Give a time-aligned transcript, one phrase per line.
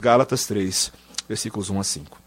[0.00, 0.92] Gálatas 3,
[1.28, 2.18] versículos 1 a 5.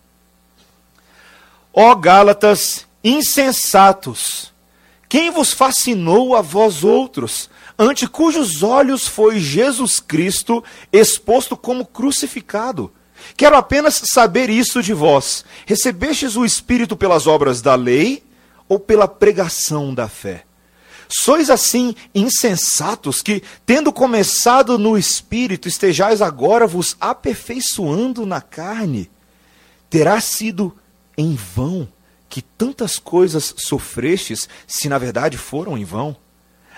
[1.74, 4.52] Ó Gálatas insensatos,
[5.08, 7.50] quem vos fascinou a vós outros,
[7.80, 10.62] ante cujos olhos foi Jesus Cristo
[10.92, 12.92] exposto como crucificado?
[13.38, 18.22] Quero apenas saber isso de vós: recebestes o Espírito pelas obras da lei
[18.68, 20.44] ou pela pregação da fé?
[21.14, 29.12] Sois assim insensatos que, tendo começado no espírito, estejais agora vos aperfeiçoando na carne?
[29.90, 30.74] Terá sido
[31.18, 31.86] em vão
[32.30, 36.16] que tantas coisas sofrestes, se na verdade foram em vão?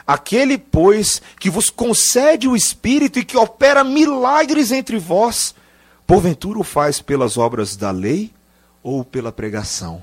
[0.06, 5.54] Aquele, pois, que vos concede o Espírito e que opera milagres entre vós,
[6.08, 8.31] porventura o faz pelas obras da lei
[8.81, 10.02] ou pela pregação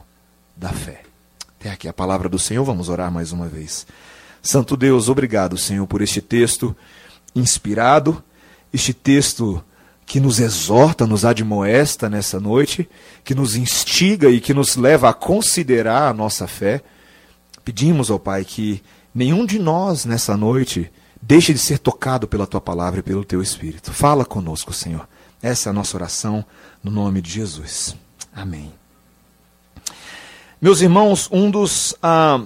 [0.57, 1.03] da fé?
[1.59, 3.87] Até aqui a palavra do Senhor, vamos orar mais uma vez.
[4.43, 6.75] Santo Deus, obrigado, Senhor, por este texto
[7.35, 8.23] inspirado,
[8.73, 9.63] este texto
[10.07, 12.89] que nos exorta, nos admoesta nessa noite,
[13.23, 16.83] que nos instiga e que nos leva a considerar a nossa fé.
[17.65, 18.83] Pedimos ao Pai que
[19.15, 20.91] nenhum de nós nessa noite
[21.23, 23.93] deixe de ser tocado pela tua palavra e pelo teu espírito.
[23.93, 25.09] Fala conosco, Senhor.
[25.43, 26.45] Essa é a nossa oração
[26.83, 27.95] no nome de Jesus.
[28.35, 28.73] Amém.
[30.61, 31.95] Meus irmãos, um dos.
[32.03, 32.43] Ah,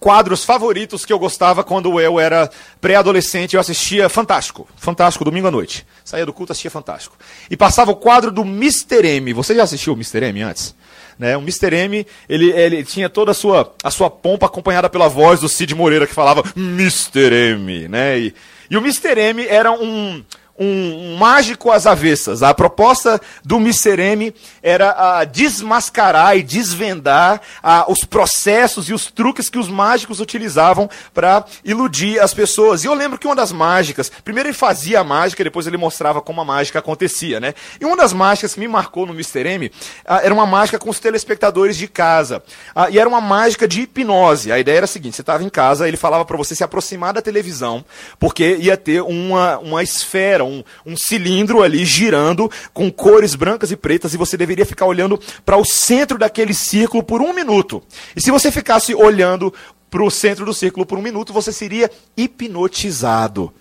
[0.00, 3.54] quadros favoritos que eu gostava quando eu era pré-adolescente.
[3.54, 4.66] Eu assistia Fantástico.
[4.76, 5.86] Fantástico, domingo à noite.
[6.02, 7.16] Saía do culto, assistia Fantástico.
[7.50, 9.06] E passava o quadro do Mr.
[9.06, 9.34] M.
[9.34, 10.24] Você já assistiu o Mr.
[10.24, 10.74] M antes?
[11.18, 11.36] Né?
[11.36, 11.76] O Mr.
[11.76, 15.74] M, ele, ele tinha toda a sua, a sua pompa acompanhada pela voz do Cid
[15.74, 17.52] Moreira, que falava Mr.
[17.52, 17.88] M.
[17.88, 18.18] Né?
[18.18, 18.34] E,
[18.70, 19.20] e o Mr.
[19.20, 20.24] M era um,
[20.60, 22.42] um, mágico às avessas.
[22.42, 29.48] A proposta do Misereme era a desmascarar e desvendar a, os processos e os truques
[29.48, 32.84] que os mágicos utilizavam para iludir as pessoas.
[32.84, 36.20] E eu lembro que uma das mágicas, primeiro ele fazia a mágica, depois ele mostrava
[36.20, 37.54] como a mágica acontecia, né?
[37.80, 39.72] E uma das mágicas que me marcou no Misereme
[40.04, 42.42] era uma mágica com os telespectadores de casa.
[42.90, 44.52] e era uma mágica de hipnose.
[44.52, 47.14] A ideia era a seguinte: você estava em casa, ele falava para você se aproximar
[47.14, 47.82] da televisão,
[48.18, 53.76] porque ia ter uma, uma esfera, um, um cilindro ali girando com cores brancas e
[53.76, 57.82] pretas e você deveria ficar olhando para o centro daquele círculo por um minuto.
[58.14, 59.52] E se você ficasse olhando
[59.90, 63.52] para o centro do círculo por um minuto, você seria hipnotizado.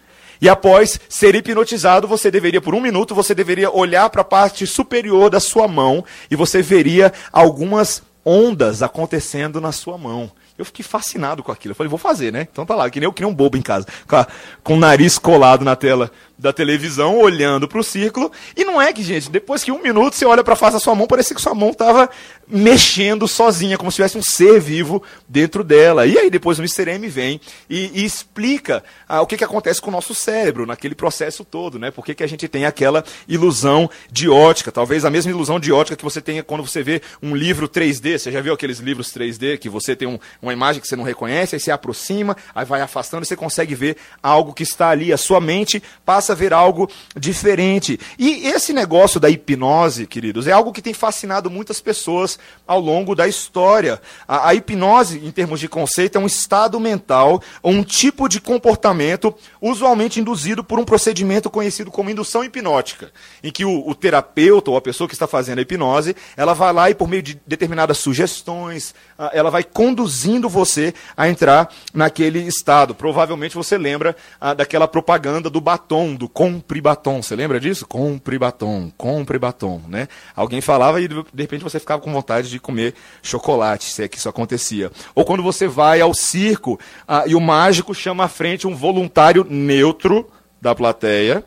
[0.41, 4.65] E após ser hipnotizado, você deveria, por um minuto, você deveria olhar para a parte
[4.65, 10.31] superior da sua mão e você veria algumas ondas acontecendo na sua mão.
[10.57, 11.71] Eu fiquei fascinado com aquilo.
[11.71, 12.47] Eu falei, vou fazer, né?
[12.51, 14.27] Então tá lá, que nem eu, que nem um bobo em casa, com, a,
[14.63, 18.31] com o nariz colado na tela da televisão, olhando para o círculo.
[18.55, 20.79] E não é que, gente, depois que um minuto você olha para a face da
[20.79, 22.09] sua mão, parece que sua mão estava
[22.47, 26.07] mexendo sozinha, como se tivesse um ser vivo dentro dela.
[26.07, 26.89] E aí depois o Mr.
[26.91, 30.95] M vem e, e explica ah, o que, que acontece com o nosso cérebro naquele
[30.95, 31.91] processo todo, né?
[31.91, 35.73] Por que, que a gente tem aquela ilusão de ótica, talvez a mesma ilusão de
[35.73, 38.17] ótica que você tenha quando você vê um livro 3D.
[38.17, 41.03] Você já viu aqueles livros 3D que você tem um, uma imagem que você não
[41.03, 45.11] reconhece, aí você aproxima, aí vai afastando e você consegue ver algo que está ali.
[45.11, 47.99] A sua mente passa passa a ver algo diferente.
[48.17, 53.15] E esse negócio da hipnose, queridos, é algo que tem fascinado muitas pessoas ao longo
[53.15, 54.01] da história.
[54.27, 59.33] A, a hipnose, em termos de conceito, é um estado mental um tipo de comportamento
[59.61, 63.11] usualmente induzido por um procedimento conhecido como indução hipnótica,
[63.43, 66.73] em que o, o terapeuta ou a pessoa que está fazendo a hipnose, ela vai
[66.73, 68.93] lá e por meio de determinadas sugestões,
[69.33, 72.93] ela vai conduzindo você a entrar naquele estado.
[72.93, 74.15] Provavelmente você lembra
[74.55, 77.23] daquela propaganda do batom, do compre batom.
[77.23, 77.87] Você lembra disso?
[77.87, 80.07] Compre batom, compre batom, né?
[80.35, 82.93] Alguém falava e de repente você ficava com vontade de comer
[83.23, 84.91] chocolate, se é que isso acontecia.
[85.15, 89.47] Ou quando você vai ao circo ah, e o mágico chama à frente um voluntário
[89.49, 90.29] neutro
[90.61, 91.45] da plateia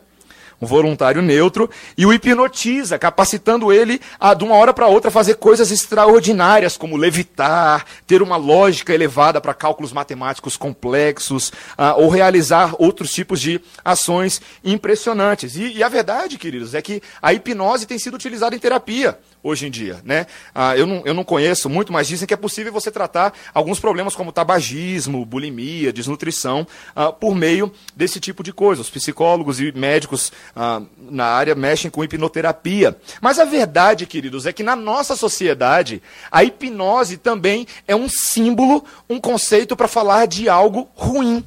[0.63, 5.35] um voluntário neutro, e o hipnotiza, capacitando ele a, de uma hora para outra, fazer
[5.35, 11.51] coisas extraordinárias, como levitar, ter uma lógica elevada para cálculos matemáticos complexos,
[11.97, 15.55] ou realizar outros tipos de ações impressionantes.
[15.55, 19.67] E, e a verdade, queridos, é que a hipnose tem sido utilizada em terapia hoje
[19.67, 19.99] em dia.
[20.05, 20.25] Né?
[20.55, 23.79] Ah, eu, não, eu não conheço muito, mas dizem que é possível você tratar alguns
[23.79, 28.81] problemas como tabagismo, bulimia, desnutrição, ah, por meio desse tipo de coisa.
[28.81, 32.97] Os psicólogos e médicos ah, na área mexem com hipnoterapia.
[33.21, 36.01] Mas a verdade, queridos, é que na nossa sociedade,
[36.31, 41.45] a hipnose também é um símbolo, um conceito para falar de algo ruim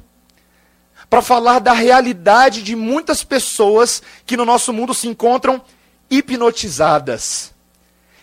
[1.09, 5.61] para falar da realidade de muitas pessoas que no nosso mundo se encontram
[6.11, 7.55] hipnotizadas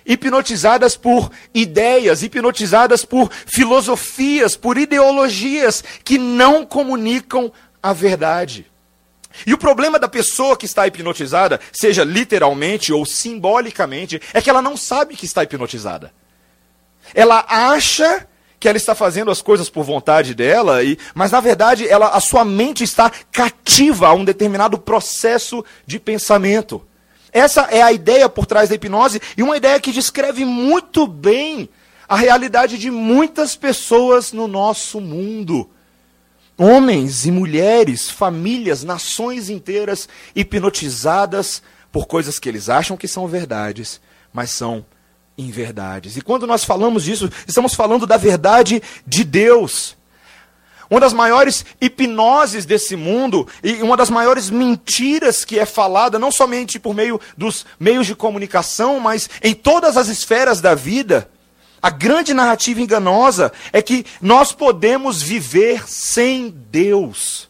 [0.06, 7.52] hipnotizadas por ideias, hipnotizadas por filosofias, por ideologias que não comunicam
[7.82, 8.66] a verdade.
[9.46, 14.62] E o problema da pessoa que está hipnotizada, seja literalmente ou simbolicamente, é que ela
[14.62, 16.12] não sabe que está hipnotizada.
[17.12, 18.26] Ela acha
[18.60, 22.20] que ela está fazendo as coisas por vontade dela, e, mas na verdade ela, a
[22.20, 26.82] sua mente está cativa a um determinado processo de pensamento.
[27.34, 31.68] Essa é a ideia por trás da hipnose e uma ideia que descreve muito bem
[32.08, 35.68] a realidade de muitas pessoas no nosso mundo.
[36.56, 41.60] Homens e mulheres, famílias, nações inteiras hipnotizadas
[41.90, 44.00] por coisas que eles acham que são verdades,
[44.32, 44.86] mas são
[45.36, 46.16] em verdades.
[46.16, 49.96] E quando nós falamos disso, estamos falando da verdade de Deus.
[50.94, 56.30] Uma das maiores hipnoses desse mundo e uma das maiores mentiras que é falada, não
[56.30, 61.28] somente por meio dos meios de comunicação, mas em todas as esferas da vida.
[61.82, 67.48] A grande narrativa enganosa é que nós podemos viver sem Deus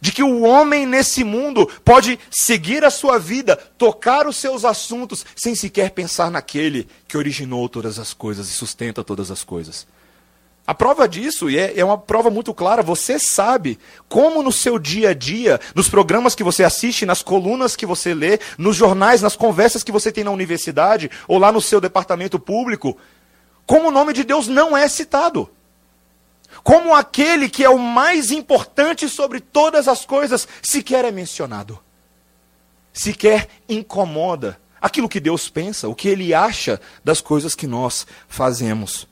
[0.00, 5.26] de que o homem nesse mundo pode seguir a sua vida, tocar os seus assuntos,
[5.36, 9.86] sem sequer pensar naquele que originou todas as coisas e sustenta todas as coisas.
[10.68, 14.78] A prova disso, e é, é, uma prova muito clara, você sabe como no seu
[14.78, 19.22] dia a dia, nos programas que você assiste, nas colunas que você lê, nos jornais,
[19.22, 22.98] nas conversas que você tem na universidade, ou lá no seu departamento público,
[23.64, 25.48] como o nome de Deus não é citado
[26.62, 31.78] como aquele que é o mais importante sobre todas as coisas, sequer é mencionado.
[32.92, 39.06] Sequer incomoda aquilo que Deus pensa, o que ele acha das coisas que nós fazemos.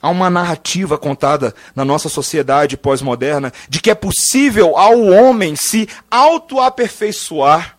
[0.00, 5.88] Há uma narrativa contada na nossa sociedade pós-moderna de que é possível ao homem se
[6.10, 7.76] autoaperfeiçoar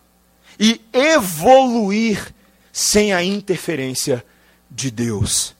[0.59, 2.33] e evoluir
[2.73, 4.23] sem a interferência
[4.69, 5.55] de Deus.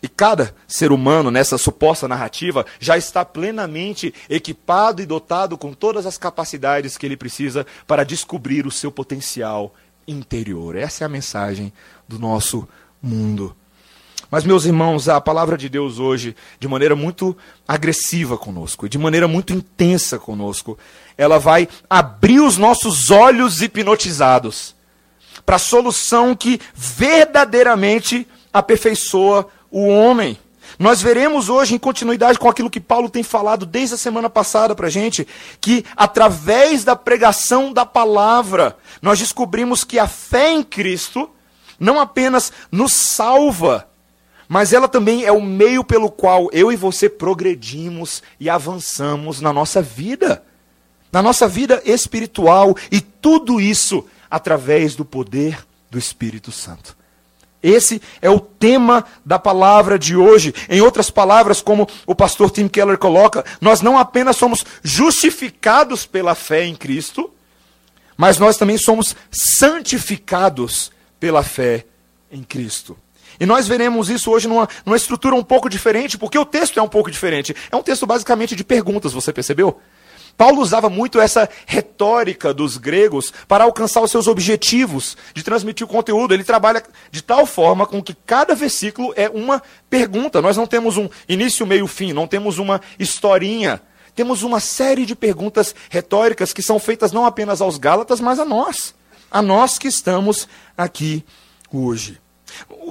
[0.00, 6.06] E cada ser humano nessa suposta narrativa já está plenamente equipado e dotado com todas
[6.06, 9.74] as capacidades que ele precisa para descobrir o seu potencial
[10.06, 10.74] interior.
[10.76, 11.72] Essa é a mensagem
[12.08, 12.68] do nosso
[13.00, 13.56] mundo.
[14.32, 17.36] Mas, meus irmãos, a palavra de Deus hoje, de maneira muito
[17.68, 20.78] agressiva conosco, de maneira muito intensa conosco,
[21.18, 24.74] ela vai abrir os nossos olhos hipnotizados
[25.44, 30.38] para a solução que verdadeiramente aperfeiçoa o homem.
[30.78, 34.74] Nós veremos hoje, em continuidade com aquilo que Paulo tem falado desde a semana passada
[34.74, 35.28] para a gente,
[35.60, 41.28] que através da pregação da palavra, nós descobrimos que a fé em Cristo
[41.78, 43.91] não apenas nos salva,
[44.52, 49.50] mas ela também é o meio pelo qual eu e você progredimos e avançamos na
[49.50, 50.44] nossa vida,
[51.10, 56.94] na nossa vida espiritual, e tudo isso através do poder do Espírito Santo.
[57.62, 60.54] Esse é o tema da palavra de hoje.
[60.68, 66.34] Em outras palavras, como o pastor Tim Keller coloca, nós não apenas somos justificados pela
[66.34, 67.30] fé em Cristo,
[68.18, 71.86] mas nós também somos santificados pela fé
[72.30, 72.98] em Cristo.
[73.42, 76.82] E nós veremos isso hoje numa, numa estrutura um pouco diferente, porque o texto é
[76.82, 77.52] um pouco diferente.
[77.72, 79.80] É um texto basicamente de perguntas, você percebeu?
[80.36, 85.90] Paulo usava muito essa retórica dos gregos para alcançar os seus objetivos de transmitir o
[85.90, 86.32] conteúdo.
[86.32, 89.60] Ele trabalha de tal forma com que cada versículo é uma
[89.90, 90.40] pergunta.
[90.40, 93.82] Nós não temos um início, meio, fim, não temos uma historinha.
[94.14, 98.44] Temos uma série de perguntas retóricas que são feitas não apenas aos Gálatas, mas a
[98.44, 98.94] nós.
[99.28, 100.46] A nós que estamos
[100.78, 101.24] aqui
[101.72, 102.21] hoje.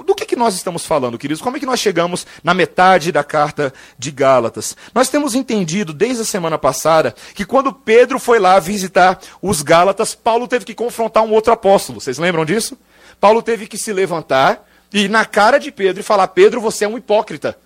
[0.05, 1.41] Do que, que nós estamos falando, queridos?
[1.41, 4.75] Como é que nós chegamos na metade da carta de Gálatas?
[4.93, 10.15] Nós temos entendido desde a semana passada que quando Pedro foi lá visitar os Gálatas,
[10.15, 11.99] Paulo teve que confrontar um outro apóstolo.
[11.99, 12.77] Vocês lembram disso?
[13.19, 16.85] Paulo teve que se levantar e ir na cara de Pedro e falar: Pedro, você
[16.85, 17.57] é um hipócrita.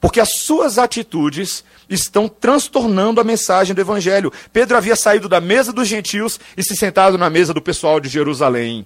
[0.00, 4.32] Porque as suas atitudes estão transtornando a mensagem do evangelho.
[4.52, 8.08] Pedro havia saído da mesa dos gentios e se sentado na mesa do pessoal de
[8.08, 8.84] Jerusalém.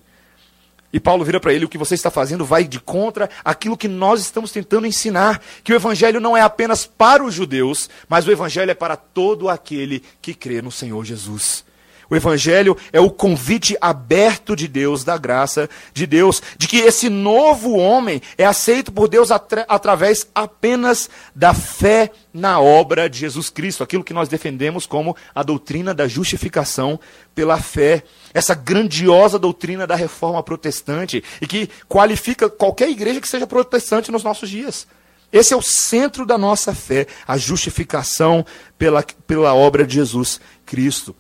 [0.97, 3.87] E Paulo vira para ele: o que você está fazendo vai de contra aquilo que
[3.87, 5.43] nós estamos tentando ensinar.
[5.63, 9.51] Que o evangelho não é apenas para os judeus, mas o evangelho é para todo
[9.51, 11.66] aquele que crê no Senhor Jesus.
[12.09, 17.09] O Evangelho é o convite aberto de Deus, da graça de Deus, de que esse
[17.09, 23.83] novo homem é aceito por Deus através apenas da fé na obra de Jesus Cristo,
[23.83, 27.01] aquilo que nós defendemos como a doutrina da justificação
[27.35, 28.05] pela fé.
[28.33, 34.23] Essa grandiosa doutrina da reforma protestante e que qualifica qualquer igreja que seja protestante nos
[34.23, 34.87] nossos dias.
[35.33, 38.47] Esse é o centro da nossa fé, a justificação
[38.79, 41.17] pela, pela obra de Jesus Cristo.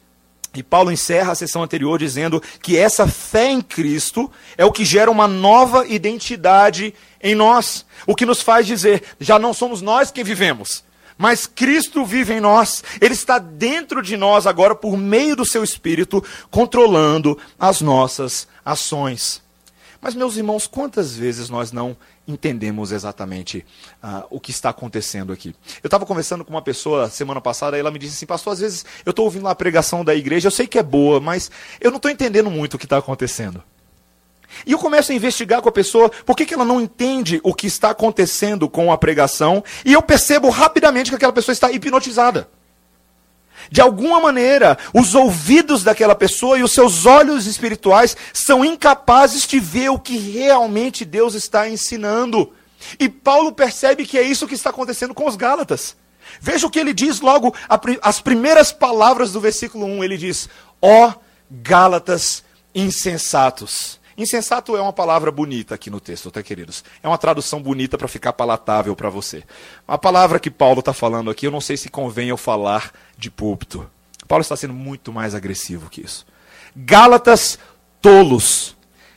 [0.60, 4.84] E Paulo encerra a sessão anterior dizendo que essa fé em Cristo é o que
[4.84, 7.84] gera uma nova identidade em nós.
[8.06, 10.84] O que nos faz dizer, já não somos nós quem vivemos,
[11.18, 15.64] mas Cristo vive em nós, Ele está dentro de nós agora por meio do seu
[15.64, 19.45] Espírito, controlando as nossas ações.
[20.00, 23.64] Mas, meus irmãos, quantas vezes nós não entendemos exatamente
[24.02, 25.54] uh, o que está acontecendo aqui?
[25.82, 28.60] Eu estava conversando com uma pessoa semana passada e ela me disse assim: Pastor, às
[28.60, 31.50] vezes eu estou ouvindo a pregação da igreja, eu sei que é boa, mas
[31.80, 33.62] eu não estou entendendo muito o que está acontecendo.
[34.64, 37.52] E eu começo a investigar com a pessoa por que, que ela não entende o
[37.52, 42.48] que está acontecendo com a pregação, e eu percebo rapidamente que aquela pessoa está hipnotizada.
[43.70, 49.58] De alguma maneira, os ouvidos daquela pessoa e os seus olhos espirituais são incapazes de
[49.58, 52.52] ver o que realmente Deus está ensinando.
[52.98, 55.96] E Paulo percebe que é isso que está acontecendo com os Gálatas.
[56.40, 57.54] Veja o que ele diz logo,
[58.02, 60.04] as primeiras palavras do versículo 1.
[60.04, 60.48] Ele diz:
[60.80, 61.14] Ó oh,
[61.50, 62.44] Gálatas
[62.74, 64.00] insensatos.
[64.16, 66.82] Insensato é uma palavra bonita aqui no texto, tá, queridos?
[67.02, 69.44] É uma tradução bonita para ficar palatável para você.
[69.86, 73.30] A palavra que Paulo está falando aqui, eu não sei se convém eu falar de
[73.30, 73.88] púlpito.
[74.26, 76.26] Paulo está sendo muito mais agressivo que isso.
[76.74, 77.58] Gálatas
[78.00, 78.74] tolos.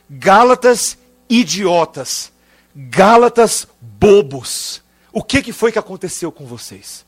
[0.08, 2.30] Gálatas idiotas.
[2.76, 4.82] Gálatas bobos.
[5.12, 7.06] O que, que foi que aconteceu com vocês?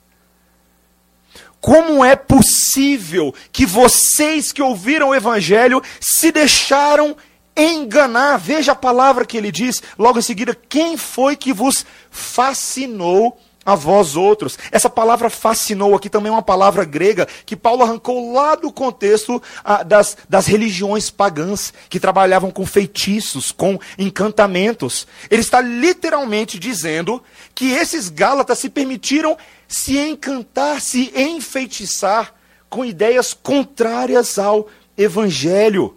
[1.61, 7.17] Como é possível que vocês que ouviram o evangelho se deixaram
[7.57, 8.39] enganar.
[8.39, 13.75] Veja a palavra que ele diz logo em seguida: quem foi que vos fascinou a
[13.75, 14.59] vós outros?
[14.71, 19.43] Essa palavra fascinou aqui também é uma palavra grega que Paulo arrancou lá do contexto
[19.65, 25.07] ah, das, das religiões pagãs que trabalhavam com feitiços, com encantamentos.
[25.31, 27.23] Ele está literalmente dizendo
[27.55, 29.37] que esses Gálatas se permitiram
[29.69, 32.35] se encantar, se enfeitiçar
[32.69, 35.97] com ideias contrárias ao evangelho.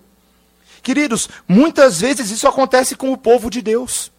[0.86, 4.12] Queridos, muitas vezes isso acontece com o povo de Deus.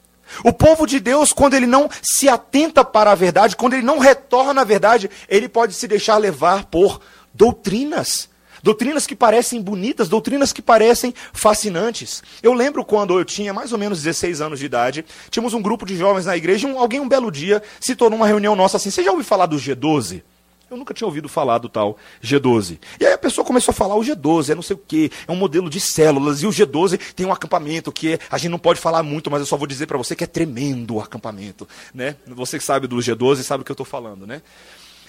[0.42, 4.00] O povo de Deus, quando ele não se atenta para a verdade, quando ele não
[4.00, 7.00] retorna à verdade, ele pode se deixar levar por
[7.32, 8.28] doutrinas.
[8.64, 12.20] Doutrinas que parecem bonitas, doutrinas que parecem fascinantes.
[12.42, 15.86] Eu lembro quando eu tinha mais ou menos 16 anos de idade, tínhamos um grupo
[15.86, 18.90] de jovens na igreja, e um, alguém um belo dia citou numa reunião nossa assim:
[18.90, 20.20] Você já ouviu falar do G12?
[20.68, 22.78] Eu nunca tinha ouvido falar do tal G12.
[22.98, 25.30] E aí a pessoa começou a falar, o G12 é não sei o quê, é
[25.30, 28.80] um modelo de células, e o G12 tem um acampamento que a gente não pode
[28.80, 31.68] falar muito, mas eu só vou dizer para você que é tremendo o acampamento.
[31.94, 32.16] Né?
[32.26, 34.26] Você que sabe do G12 sabe o que eu estou falando.
[34.26, 34.42] Né?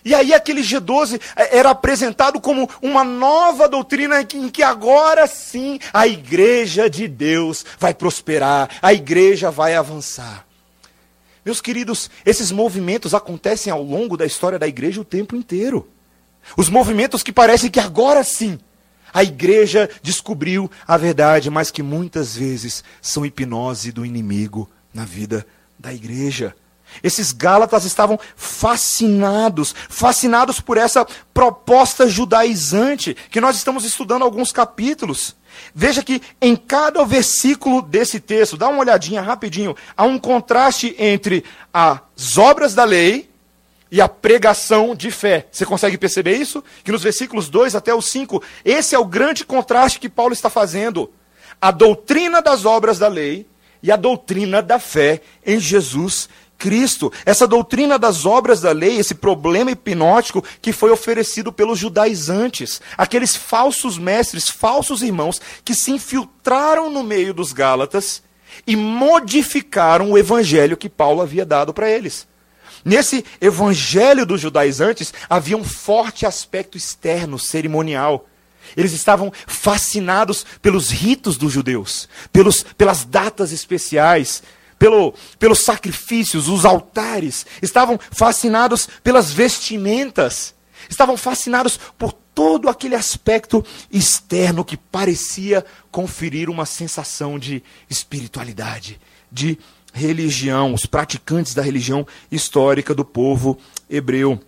[0.06, 5.80] E aí aquele G12 é, era apresentado como uma nova doutrina em que agora sim
[5.92, 10.47] a igreja de Deus vai prosperar, a igreja vai avançar.
[11.48, 15.88] Meus queridos, esses movimentos acontecem ao longo da história da igreja o tempo inteiro.
[16.58, 18.60] Os movimentos que parecem que agora sim
[19.14, 25.48] a igreja descobriu a verdade, mas que muitas vezes são hipnose do inimigo na vida
[25.80, 26.54] da igreja.
[27.04, 35.36] Esses Gálatas estavam fascinados, fascinados por essa proposta judaizante que nós estamos estudando alguns capítulos.
[35.74, 41.44] Veja que em cada versículo desse texto, dá uma olhadinha rapidinho, há um contraste entre
[41.74, 43.30] as obras da lei
[43.92, 45.48] e a pregação de fé.
[45.52, 46.64] Você consegue perceber isso?
[46.84, 50.50] Que nos versículos 2 até o 5, esse é o grande contraste que Paulo está
[50.50, 51.12] fazendo.
[51.60, 53.48] A doutrina das obras da lei
[53.82, 56.47] e a doutrina da fé em Jesus Cristo.
[57.26, 63.36] Essa doutrina das obras da lei, esse problema hipnótico que foi oferecido pelos judaizantes, aqueles
[63.36, 68.24] falsos mestres, falsos irmãos que se infiltraram no meio dos Gálatas
[68.66, 72.28] e modificaram o evangelho que Paulo havia dado para eles.
[72.84, 78.28] Nesse evangelho dos judaizantes havia um forte aspecto externo, cerimonial.
[78.76, 84.44] Eles estavam fascinados pelos ritos dos judeus, pelos, pelas datas especiais,
[84.78, 90.54] pelo, pelos sacrifícios, os altares, estavam fascinados pelas vestimentas,
[90.90, 99.00] estavam fascinados por todo aquele aspecto externo que parecia conferir uma sensação de espiritualidade,
[99.32, 99.58] de
[99.92, 103.58] religião, os praticantes da religião histórica do povo
[103.90, 104.40] hebreu.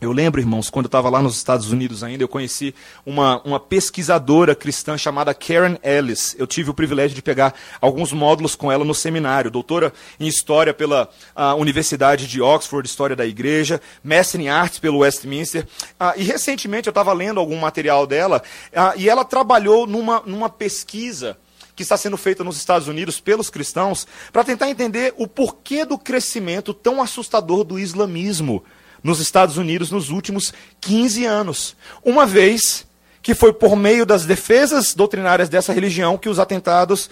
[0.00, 3.60] Eu lembro, irmãos, quando eu estava lá nos Estados Unidos ainda, eu conheci uma, uma
[3.60, 6.34] pesquisadora cristã chamada Karen Ellis.
[6.38, 9.50] Eu tive o privilégio de pegar alguns módulos com ela no seminário.
[9.50, 11.10] Doutora em História pela
[11.58, 15.68] Universidade de Oxford, História da Igreja, mestre em Artes pelo Westminster.
[15.98, 18.42] Ah, e recentemente eu estava lendo algum material dela
[18.74, 21.36] ah, e ela trabalhou numa, numa pesquisa
[21.76, 25.98] que está sendo feita nos Estados Unidos pelos cristãos para tentar entender o porquê do
[25.98, 28.64] crescimento tão assustador do islamismo
[29.02, 31.76] nos Estados Unidos nos últimos 15 anos.
[32.04, 32.86] Uma vez
[33.22, 37.10] que foi por meio das defesas doutrinárias dessa religião que os atentados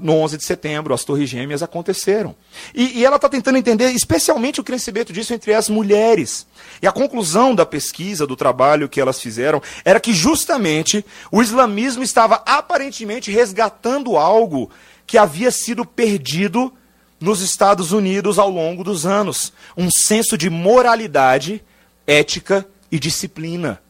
[0.00, 2.34] no 11 de setembro, as Torres Gêmeas aconteceram.
[2.74, 6.46] E, e ela está tentando entender especialmente o crescimento disso entre as mulheres.
[6.80, 12.02] E a conclusão da pesquisa, do trabalho que elas fizeram, era que justamente o islamismo
[12.02, 14.70] estava aparentemente resgatando algo
[15.06, 16.72] que havia sido perdido
[17.22, 21.64] nos Estados Unidos ao longo dos anos: um senso de moralidade,
[22.06, 23.80] ética e disciplina.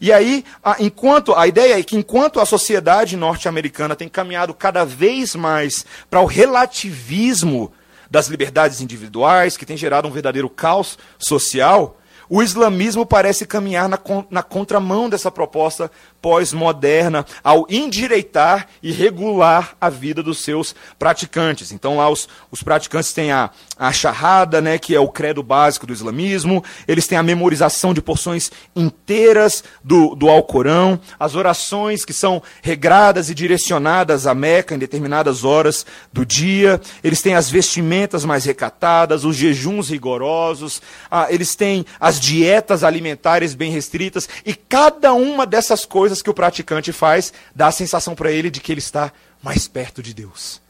[0.00, 4.84] E aí, a, enquanto a ideia é que enquanto a sociedade norte-americana tem caminhado cada
[4.84, 7.72] vez mais para o relativismo
[8.10, 11.98] das liberdades individuais, que tem gerado um verdadeiro caos social,
[12.34, 13.96] o islamismo parece caminhar na,
[14.28, 15.88] na contramão dessa proposta
[16.20, 21.70] pós-moderna ao endireitar e regular a vida dos seus praticantes.
[21.70, 25.86] Então lá os, os praticantes têm a, a charrada, né, que é o credo básico
[25.86, 32.12] do islamismo, eles têm a memorização de porções inteiras do, do Alcorão, as orações que
[32.12, 38.24] são regradas e direcionadas a Meca em determinadas horas do dia, eles têm as vestimentas
[38.24, 45.12] mais recatadas, os jejuns rigorosos, ah, eles têm as dietas alimentares bem restritas, e cada
[45.12, 48.78] uma dessas coisas que o praticante faz dá a sensação para ele de que ele
[48.78, 49.12] está
[49.42, 50.62] mais perto de Deus.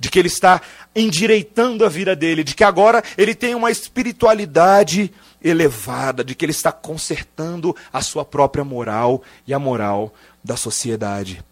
[0.00, 0.60] De que ele está
[0.94, 5.12] endireitando a vida dele, de que agora ele tem uma espiritualidade
[5.42, 10.12] elevada, de que ele está consertando a sua própria moral e a moral
[10.42, 11.44] da sociedade.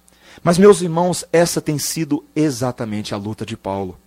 [0.42, 3.98] Mas, meus irmãos, essa tem sido exatamente a luta de Paulo.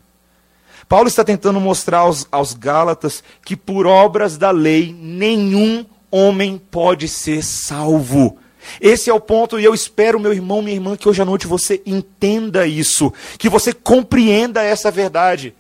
[0.90, 7.08] Paulo está tentando mostrar aos, aos Gálatas que, por obras da lei, nenhum homem pode
[7.08, 8.40] ser salvo.
[8.82, 11.46] Esse é o ponto, e eu espero, meu irmão, minha irmã, que hoje à noite
[11.46, 15.54] você entenda isso, que você compreenda essa verdade.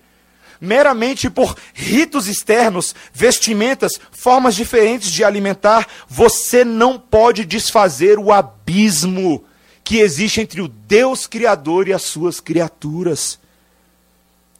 [0.59, 9.43] Meramente por ritos externos, vestimentas, formas diferentes de alimentar, você não pode desfazer o abismo
[9.83, 13.39] que existe entre o Deus Criador e as suas criaturas.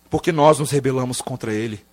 [0.10, 1.86] Porque nós nos rebelamos contra Ele.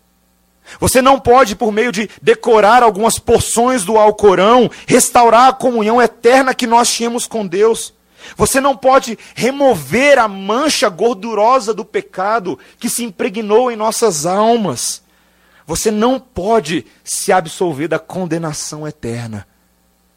[0.80, 6.54] Você não pode, por meio de decorar algumas porções do Alcorão, restaurar a comunhão eterna
[6.54, 7.94] que nós tínhamos com Deus.
[8.36, 15.02] Você não pode remover a mancha gordurosa do pecado que se impregnou em nossas almas.
[15.66, 19.46] Você não pode se absolver da condenação eterna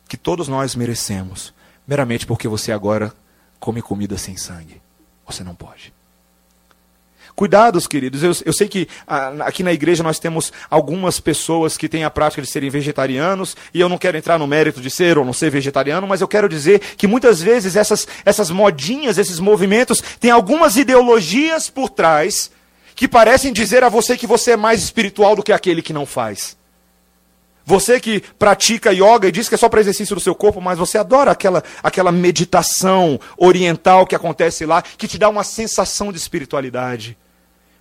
[0.08, 1.54] que todos nós merecemos,
[1.88, 3.14] meramente porque você agora
[3.60, 4.82] come comida sem sangue.
[5.28, 5.94] Você não pode.
[7.40, 8.22] Cuidados, queridos.
[8.22, 12.10] Eu, eu sei que ah, aqui na igreja nós temos algumas pessoas que têm a
[12.10, 15.32] prática de serem vegetarianos, e eu não quero entrar no mérito de ser ou não
[15.32, 20.32] ser vegetariano, mas eu quero dizer que muitas vezes essas, essas modinhas, esses movimentos, têm
[20.32, 22.52] algumas ideologias por trás
[22.94, 26.06] que parecem dizer a você que você é mais espiritual do que aquele que não
[26.06, 26.58] faz.
[27.66, 30.78] Você que pratica yoga e diz que é só para exercício do seu corpo, mas
[30.78, 36.18] você adora aquela, aquela meditação oriental que acontece lá, que te dá uma sensação de
[36.18, 37.18] espiritualidade.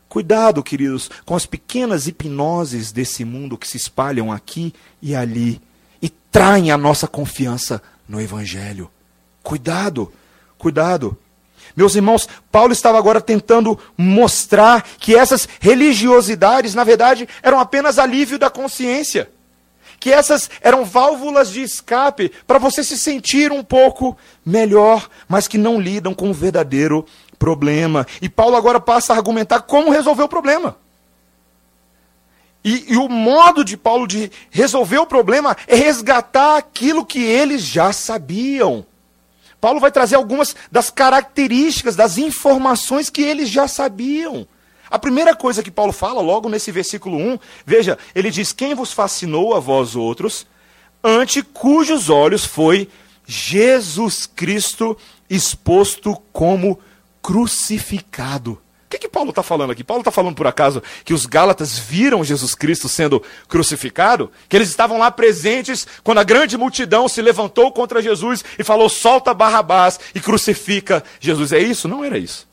[0.08, 5.60] Cuidado, queridos, com as pequenas hipnoses desse mundo que se espalham aqui e ali
[6.00, 8.90] e traem a nossa confiança no Evangelho.
[9.42, 10.10] Cuidado,
[10.56, 11.16] cuidado.
[11.76, 18.38] Meus irmãos, Paulo estava agora tentando mostrar que essas religiosidades, na verdade, eram apenas alívio
[18.38, 19.30] da consciência.
[20.00, 25.58] Que essas eram válvulas de escape para você se sentir um pouco melhor, mas que
[25.58, 27.04] não lidam com o verdadeiro
[27.38, 28.06] problema.
[28.20, 30.76] E Paulo agora passa a argumentar como resolver o problema.
[32.64, 37.62] E, e, o modo de Paulo de resolver o problema é resgatar aquilo que eles
[37.62, 38.84] já sabiam.
[39.60, 44.46] Paulo vai trazer algumas das características, das informações que eles já sabiam.
[44.90, 48.92] A primeira coisa que Paulo fala, logo nesse versículo 1, veja, ele diz: Quem vos
[48.92, 50.46] fascinou a vós outros,
[51.02, 52.88] ante cujos olhos foi
[53.26, 54.96] Jesus Cristo
[55.28, 56.78] exposto como
[57.28, 58.52] crucificado.
[58.52, 59.84] O que, que Paulo está falando aqui?
[59.84, 64.32] Paulo está falando, por acaso, que os Gálatas viram Jesus Cristo sendo crucificado?
[64.48, 68.88] Que eles estavam lá presentes quando a grande multidão se levantou contra Jesus e falou:
[68.88, 71.52] solta Barrabás e crucifica Jesus.
[71.52, 71.86] É isso?
[71.86, 72.48] Não era isso.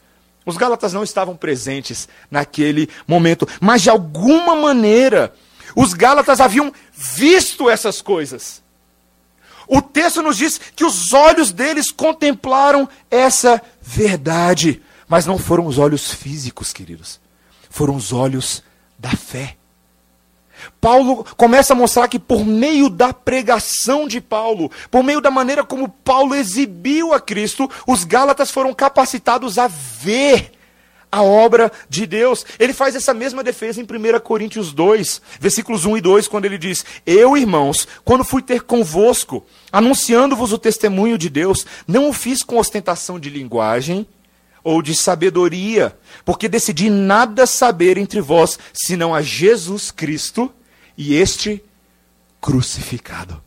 [0.46, 5.34] Os Gálatas não estavam presentes naquele momento, mas de alguma maneira,
[5.74, 8.62] os Gálatas haviam visto essas coisas.
[9.68, 14.82] O texto nos diz que os olhos deles contemplaram essa verdade.
[15.08, 17.20] Mas não foram os olhos físicos, queridos.
[17.70, 18.64] Foram os olhos
[18.98, 19.56] da fé.
[20.82, 25.64] Paulo começa a mostrar que por meio da pregação de Paulo, por meio da maneira
[25.64, 30.55] como Paulo exibiu a Cristo, os Gálatas foram capacitados a ver
[31.16, 32.46] a obra de Deus.
[32.60, 36.58] Ele faz essa mesma defesa em 1 Coríntios 2, versículos 1 e 2, quando ele
[36.58, 42.44] diz: Eu, irmãos, quando fui ter convosco, anunciando-vos o testemunho de Deus, não o fiz
[42.44, 44.06] com ostentação de linguagem
[44.62, 50.52] ou de sabedoria, porque decidi nada saber entre vós, senão a Jesus Cristo
[50.98, 51.64] e este
[52.42, 53.45] crucificado.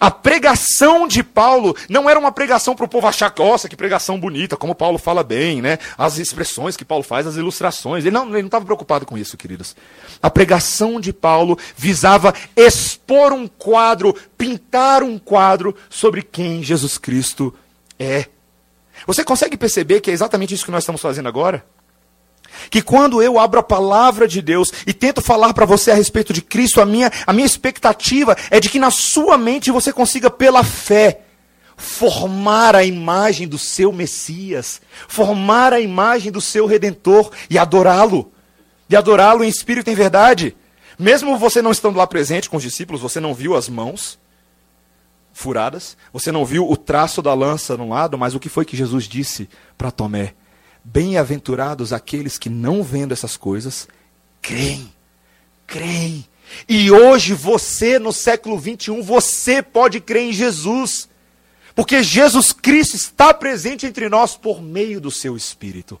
[0.00, 4.18] A pregação de Paulo não era uma pregação para o povo achar nossa, que pregação
[4.18, 5.78] bonita, como Paulo fala bem, né?
[5.98, 8.04] As expressões que Paulo faz, as ilustrações.
[8.04, 9.76] Ele não estava preocupado com isso, queridos.
[10.22, 17.54] A pregação de Paulo visava expor um quadro, pintar um quadro sobre quem Jesus Cristo
[17.98, 18.26] é.
[19.06, 21.64] Você consegue perceber que é exatamente isso que nós estamos fazendo agora?
[22.70, 26.32] Que quando eu abro a palavra de Deus e tento falar para você a respeito
[26.32, 30.30] de Cristo, a minha, a minha expectativa é de que na sua mente você consiga,
[30.30, 31.20] pela fé,
[31.76, 38.32] formar a imagem do seu Messias, formar a imagem do seu Redentor e adorá-lo.
[38.88, 40.56] E adorá-lo em espírito e em verdade.
[40.98, 44.18] Mesmo você não estando lá presente com os discípulos, você não viu as mãos
[45.32, 48.76] furadas, você não viu o traço da lança no lado, mas o que foi que
[48.76, 50.34] Jesus disse para Tomé?
[50.84, 53.88] Bem-aventurados aqueles que, não vendo essas coisas,
[54.42, 54.92] creem.
[55.66, 56.26] Creem.
[56.68, 61.08] E hoje você, no século 21, você pode crer em Jesus.
[61.74, 65.98] Porque Jesus Cristo está presente entre nós por meio do seu Espírito.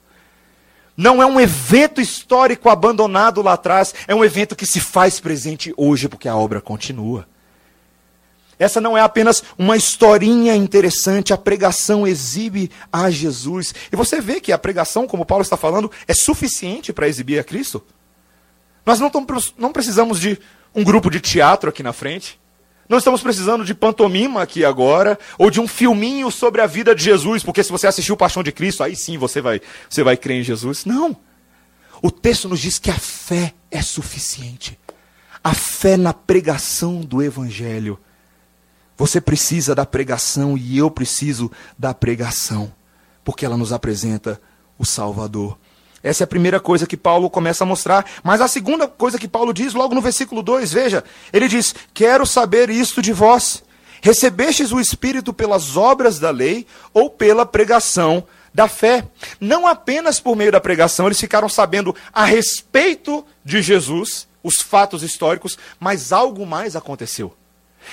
[0.96, 5.74] Não é um evento histórico abandonado lá atrás, é um evento que se faz presente
[5.76, 7.26] hoje, porque a obra continua.
[8.58, 13.74] Essa não é apenas uma historinha interessante, a pregação exibe a Jesus.
[13.92, 17.44] E você vê que a pregação, como Paulo está falando, é suficiente para exibir a
[17.44, 17.84] Cristo.
[18.86, 19.10] Nós não,
[19.56, 20.38] não precisamos de
[20.74, 22.38] um grupo de teatro aqui na frente.
[22.88, 27.02] Não estamos precisando de pantomima aqui agora, ou de um filminho sobre a vida de
[27.02, 30.40] Jesus, porque se você assistiu Paixão de Cristo, aí sim você vai, você vai crer
[30.40, 30.84] em Jesus.
[30.84, 31.16] Não.
[32.02, 34.78] O texto nos diz que a fé é suficiente.
[35.42, 37.98] A fé na pregação do Evangelho
[38.96, 42.72] você precisa da pregação e eu preciso da pregação,
[43.24, 44.40] porque ela nos apresenta
[44.78, 45.58] o Salvador.
[46.02, 48.04] Essa é a primeira coisa que Paulo começa a mostrar.
[48.22, 51.02] Mas a segunda coisa que Paulo diz, logo no versículo 2, veja,
[51.32, 53.64] ele diz: Quero saber isto de vós.
[54.02, 59.08] Recebestes o Espírito pelas obras da lei ou pela pregação da fé?
[59.40, 65.02] Não apenas por meio da pregação, eles ficaram sabendo a respeito de Jesus, os fatos
[65.02, 67.34] históricos, mas algo mais aconteceu.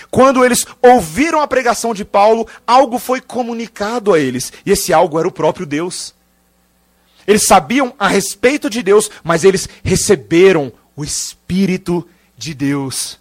[0.10, 5.20] Quando eles ouviram a pregação de Paulo, algo foi comunicado a eles, e esse algo
[5.20, 6.14] era o próprio Deus.
[7.28, 13.20] Eles sabiam a respeito de Deus, mas eles receberam o Espírito de Deus.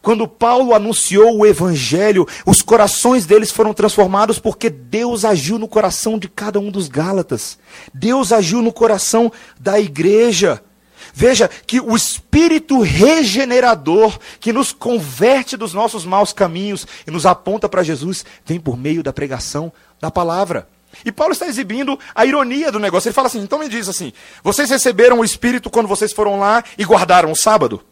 [0.00, 6.18] Quando Paulo anunciou o Evangelho, os corações deles foram transformados porque Deus agiu no coração
[6.18, 7.58] de cada um dos Gálatas.
[7.92, 10.62] Deus agiu no coração da igreja.
[11.20, 17.68] Veja que o espírito regenerador que nos converte dos nossos maus caminhos e nos aponta
[17.68, 20.66] para Jesus vem por meio da pregação da palavra.
[21.04, 23.06] E Paulo está exibindo a ironia do negócio.
[23.06, 26.64] Ele fala assim: então me diz assim, vocês receberam o Espírito quando vocês foram lá
[26.78, 27.84] e guardaram o sábado?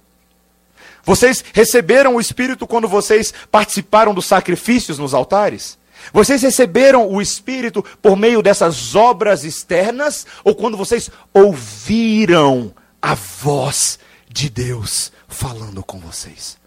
[1.04, 5.76] Vocês receberam o Espírito quando vocês participaram dos sacrifícios nos altares?
[6.14, 13.98] Vocês receberam o Espírito por meio dessas obras externas ou quando vocês ouviram a voz
[14.28, 16.58] de Deus falando com vocês.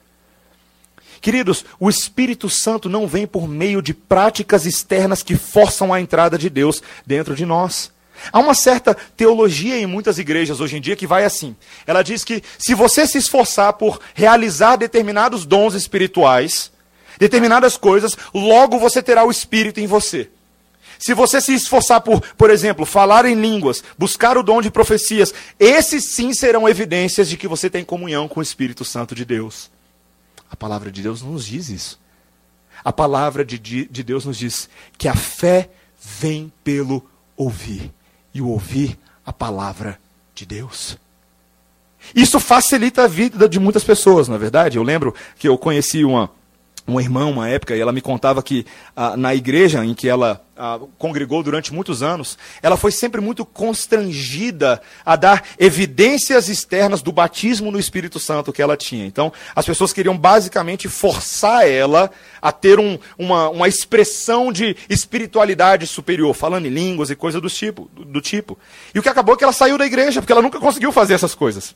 [1.22, 6.38] Queridos, o Espírito Santo não vem por meio de práticas externas que forçam a entrada
[6.38, 7.92] de Deus dentro de nós.
[8.32, 11.56] Há uma certa teologia em muitas igrejas hoje em dia que vai assim.
[11.86, 16.72] Ela diz que se você se esforçar por realizar determinados dons espirituais,
[17.20, 20.30] determinadas coisas, logo você terá o Espírito em você.
[21.02, 25.34] Se você se esforçar por, por exemplo, falar em línguas, buscar o dom de profecias,
[25.60, 29.72] esses sim serão evidências de que você tem comunhão com o Espírito Santo de Deus.
[30.48, 32.00] A palavra de Deus nos diz isso.
[32.86, 37.04] A palavra de, de Deus nos diz que a fé vem pelo
[37.36, 37.92] ouvir.
[38.32, 40.00] E o ouvir a palavra
[40.36, 41.00] de Deus.
[42.16, 44.78] Isso facilita a vida de muitas pessoas, na é verdade.
[44.78, 46.30] Eu lembro que eu conheci uma
[46.88, 48.66] uma irmã uma época, e ela me contava que
[48.96, 53.46] ah, na igreja em que ela ah, congregou durante muitos anos, ela foi sempre muito
[53.46, 59.06] constrangida a dar evidências externas do batismo no Espírito Santo que ela tinha.
[59.06, 65.86] Então, as pessoas queriam basicamente forçar ela a ter um, uma, uma expressão de espiritualidade
[65.88, 68.58] superior, falando em línguas e coisas do tipo, do tipo.
[68.94, 71.14] E o que acabou é que ela saiu da igreja, porque ela nunca conseguiu fazer
[71.14, 71.76] essas coisas.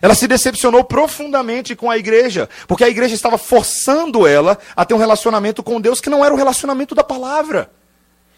[0.00, 4.94] Ela se decepcionou profundamente com a igreja, porque a igreja estava forçando ela a ter
[4.94, 7.70] um relacionamento com Deus que não era o relacionamento da palavra,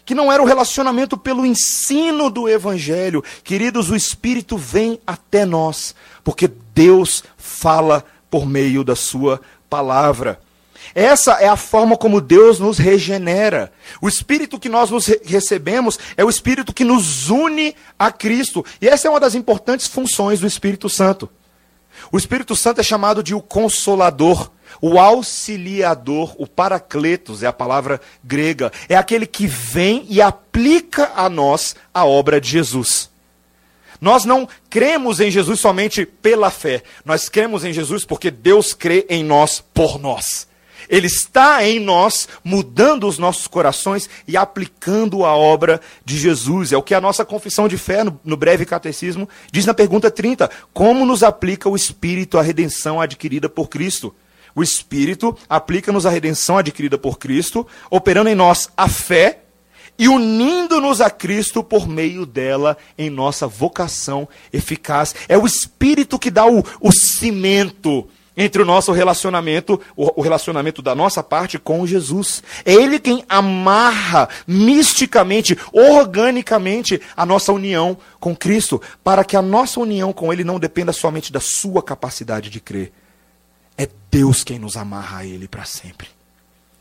[0.03, 3.23] que não era o relacionamento pelo ensino do evangelho.
[3.43, 5.93] Queridos, o Espírito vem até nós,
[6.23, 10.39] porque Deus fala por meio da sua palavra.
[10.95, 13.71] Essa é a forma como Deus nos regenera.
[14.01, 18.65] O Espírito que nós nos recebemos é o Espírito que nos une a Cristo.
[18.81, 21.29] E essa é uma das importantes funções do Espírito Santo.
[22.11, 24.51] O Espírito Santo é chamado de o Consolador,
[24.81, 28.71] o Auxiliador, o Paracletos é a palavra grega.
[28.87, 33.09] É aquele que vem e aplica a nós a obra de Jesus.
[33.99, 36.83] Nós não cremos em Jesus somente pela fé.
[37.05, 40.47] Nós cremos em Jesus porque Deus crê em nós por nós.
[40.91, 46.73] Ele está em nós, mudando os nossos corações e aplicando a obra de Jesus.
[46.73, 50.11] É o que a nossa confissão de fé, no, no breve catecismo, diz na pergunta
[50.11, 50.51] 30.
[50.73, 54.13] Como nos aplica o Espírito a redenção adquirida por Cristo?
[54.53, 59.43] O Espírito aplica-nos a redenção adquirida por Cristo, operando em nós a fé
[59.97, 65.15] e unindo-nos a Cristo por meio dela em nossa vocação eficaz.
[65.29, 70.95] É o Espírito que dá o, o cimento entre o nosso relacionamento, o relacionamento da
[70.95, 72.41] nossa parte com Jesus.
[72.65, 79.79] É Ele quem amarra misticamente, organicamente a nossa união com Cristo, para que a nossa
[79.79, 82.91] união com Ele não dependa somente da sua capacidade de crer.
[83.77, 86.07] É Deus quem nos amarra a Ele para sempre.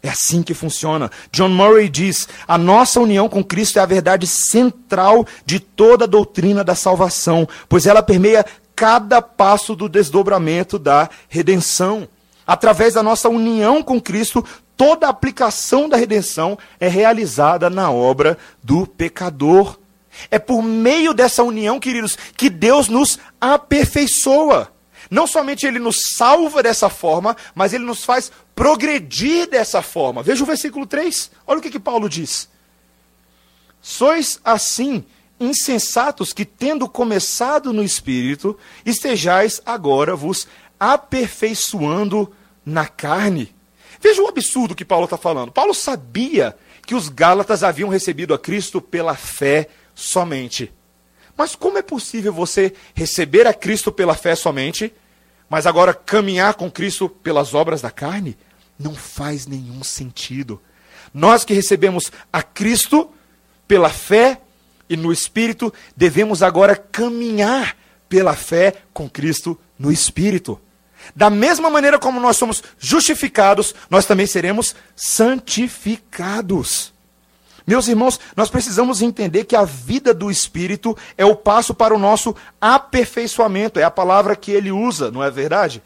[0.03, 1.11] É assim que funciona.
[1.31, 6.09] John Murray diz: a nossa união com Cristo é a verdade central de toda a
[6.09, 8.47] doutrina da salvação, pois ela permeia
[8.81, 12.09] cada passo do desdobramento da redenção.
[12.47, 14.43] Através da nossa união com Cristo,
[14.75, 19.79] toda a aplicação da redenção é realizada na obra do pecador.
[20.31, 24.73] É por meio dessa união, queridos, que Deus nos aperfeiçoa.
[25.11, 30.23] Não somente ele nos salva dessa forma, mas ele nos faz progredir dessa forma.
[30.23, 31.31] Veja o versículo 3.
[31.47, 32.49] Olha o que, que Paulo diz.
[33.83, 35.05] Sois assim
[35.41, 40.47] insensatos que, tendo começado no espírito, estejais agora vos
[40.79, 42.31] aperfeiçoando
[42.65, 43.55] na carne.
[44.01, 45.51] Veja o absurdo que Paulo está falando.
[45.51, 50.73] Paulo sabia que os Gálatas haviam recebido a Cristo pela fé somente.
[51.37, 54.93] Mas como é possível você receber a Cristo pela fé somente,
[55.49, 58.37] mas agora caminhar com Cristo pelas obras da carne?
[58.79, 60.61] Não faz nenhum sentido.
[61.13, 63.11] Nós que recebemos a Cristo
[63.67, 64.41] pela fé
[64.91, 67.77] e no Espírito, devemos agora caminhar
[68.09, 70.61] pela fé com Cristo no Espírito.
[71.15, 76.93] Da mesma maneira como nós somos justificados, nós também seremos santificados.
[77.65, 81.99] Meus irmãos, nós precisamos entender que a vida do Espírito é o passo para o
[81.99, 85.81] nosso aperfeiçoamento, é a palavra que ele usa, não é verdade?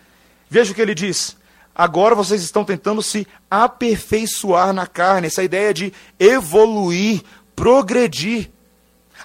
[0.49, 1.37] Veja o que ele diz.
[1.75, 7.23] Agora vocês estão tentando se aperfeiçoar na carne, essa ideia de evoluir,
[7.55, 8.54] progredir.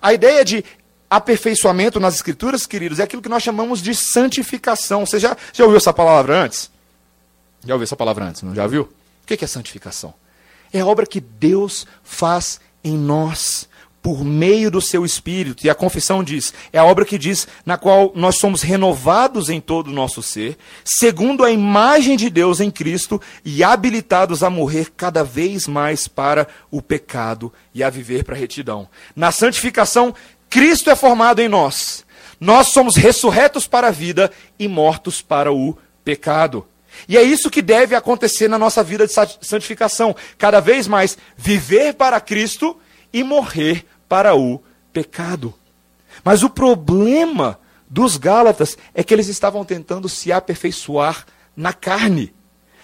[0.01, 0.63] A ideia de
[1.09, 5.05] aperfeiçoamento nas escrituras, queridos, é aquilo que nós chamamos de santificação.
[5.05, 6.69] Você já, já ouviu essa palavra antes?
[7.65, 8.83] Já ouviu essa palavra antes, não já viu?
[9.23, 10.13] O que é santificação?
[10.71, 13.68] É a obra que Deus faz em nós
[14.01, 15.65] por meio do seu espírito.
[15.65, 19.59] E a confissão diz, é a obra que diz na qual nós somos renovados em
[19.59, 24.91] todo o nosso ser, segundo a imagem de Deus em Cristo e habilitados a morrer
[24.95, 28.87] cada vez mais para o pecado e a viver para a retidão.
[29.15, 30.13] Na santificação,
[30.49, 32.05] Cristo é formado em nós.
[32.39, 36.65] Nós somos ressurretos para a vida e mortos para o pecado.
[37.07, 40.15] E é isso que deve acontecer na nossa vida de santificação.
[40.37, 42.77] Cada vez mais viver para Cristo
[43.11, 45.53] e morrer para o pecado.
[46.23, 52.33] Mas o problema dos Gálatas é que eles estavam tentando se aperfeiçoar na carne,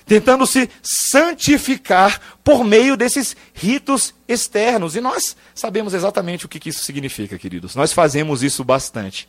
[0.05, 4.95] tentando se santificar por meio desses ritos externos.
[4.95, 7.75] E nós sabemos exatamente o que isso significa, queridos.
[7.75, 9.27] Nós fazemos isso bastante.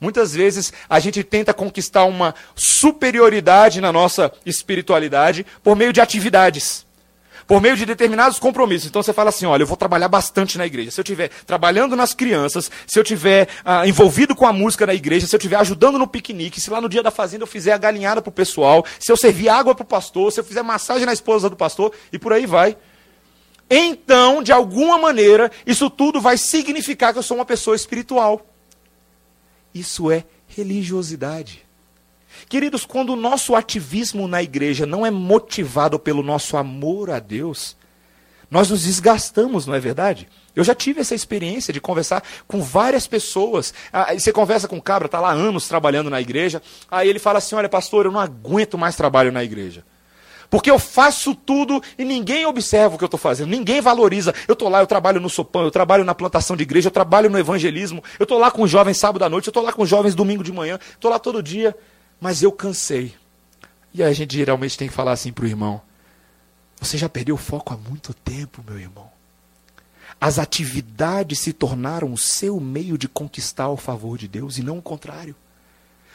[0.00, 6.86] Muitas vezes a gente tenta conquistar uma superioridade na nossa espiritualidade por meio de atividades
[7.48, 8.88] por meio de determinados compromissos.
[8.88, 10.90] Então você fala assim: olha, eu vou trabalhar bastante na igreja.
[10.90, 14.92] Se eu estiver trabalhando nas crianças, se eu estiver ah, envolvido com a música na
[14.92, 17.72] igreja, se eu estiver ajudando no piquenique, se lá no dia da fazenda eu fizer
[17.72, 20.62] a galinhada para o pessoal, se eu servir água para o pastor, se eu fizer
[20.62, 22.76] massagem na esposa do pastor, e por aí vai.
[23.70, 28.46] Então, de alguma maneira, isso tudo vai significar que eu sou uma pessoa espiritual.
[29.74, 31.67] Isso é religiosidade.
[32.48, 37.76] Queridos, quando o nosso ativismo na igreja não é motivado pelo nosso amor a Deus,
[38.50, 40.28] nós nos desgastamos, não é verdade?
[40.56, 43.74] Eu já tive essa experiência de conversar com várias pessoas.
[43.92, 46.62] Ah, você conversa com o cabra, está lá anos trabalhando na igreja.
[46.90, 49.84] Aí ele fala assim: Olha, pastor, eu não aguento mais trabalho na igreja.
[50.50, 54.34] Porque eu faço tudo e ninguém observa o que eu estou fazendo, ninguém valoriza.
[54.48, 57.28] Eu estou lá, eu trabalho no sopão, eu trabalho na plantação de igreja, eu trabalho
[57.28, 59.82] no evangelismo, eu estou lá com os jovens sábado à noite, eu estou lá com
[59.82, 61.76] os jovens domingo de manhã, estou lá todo dia
[62.20, 63.14] mas eu cansei.
[63.92, 65.80] E aí a gente geralmente tem que falar assim para o irmão:
[66.80, 69.10] Você já perdeu o foco há muito tempo, meu irmão.
[70.20, 74.78] As atividades se tornaram o seu meio de conquistar o favor de Deus e não
[74.78, 75.36] o contrário.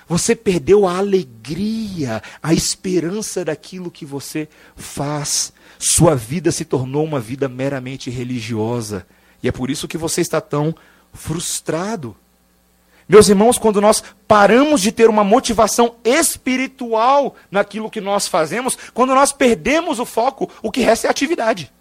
[0.07, 5.53] Você perdeu a alegria, a esperança daquilo que você faz.
[5.79, 9.07] Sua vida se tornou uma vida meramente religiosa.
[9.41, 10.75] E é por isso que você está tão
[11.13, 12.15] frustrado.
[13.07, 19.13] Meus irmãos, quando nós paramos de ter uma motivação espiritual naquilo que nós fazemos, quando
[19.13, 21.71] nós perdemos o foco, o que resta é atividade.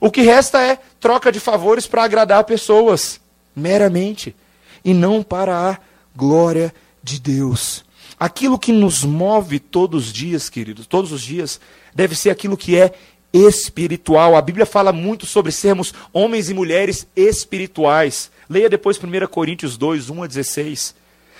[0.00, 3.20] O que resta é troca de favores para agradar pessoas,
[3.54, 4.36] meramente,
[4.84, 5.78] e não para a
[6.14, 7.84] glória de Deus.
[8.18, 11.60] Aquilo que nos move todos os dias, queridos, todos os dias,
[11.94, 12.92] deve ser aquilo que é
[13.32, 14.36] espiritual.
[14.36, 18.30] A Bíblia fala muito sobre sermos homens e mulheres espirituais.
[18.48, 20.94] Leia depois 1 Coríntios 2, 1 a 16.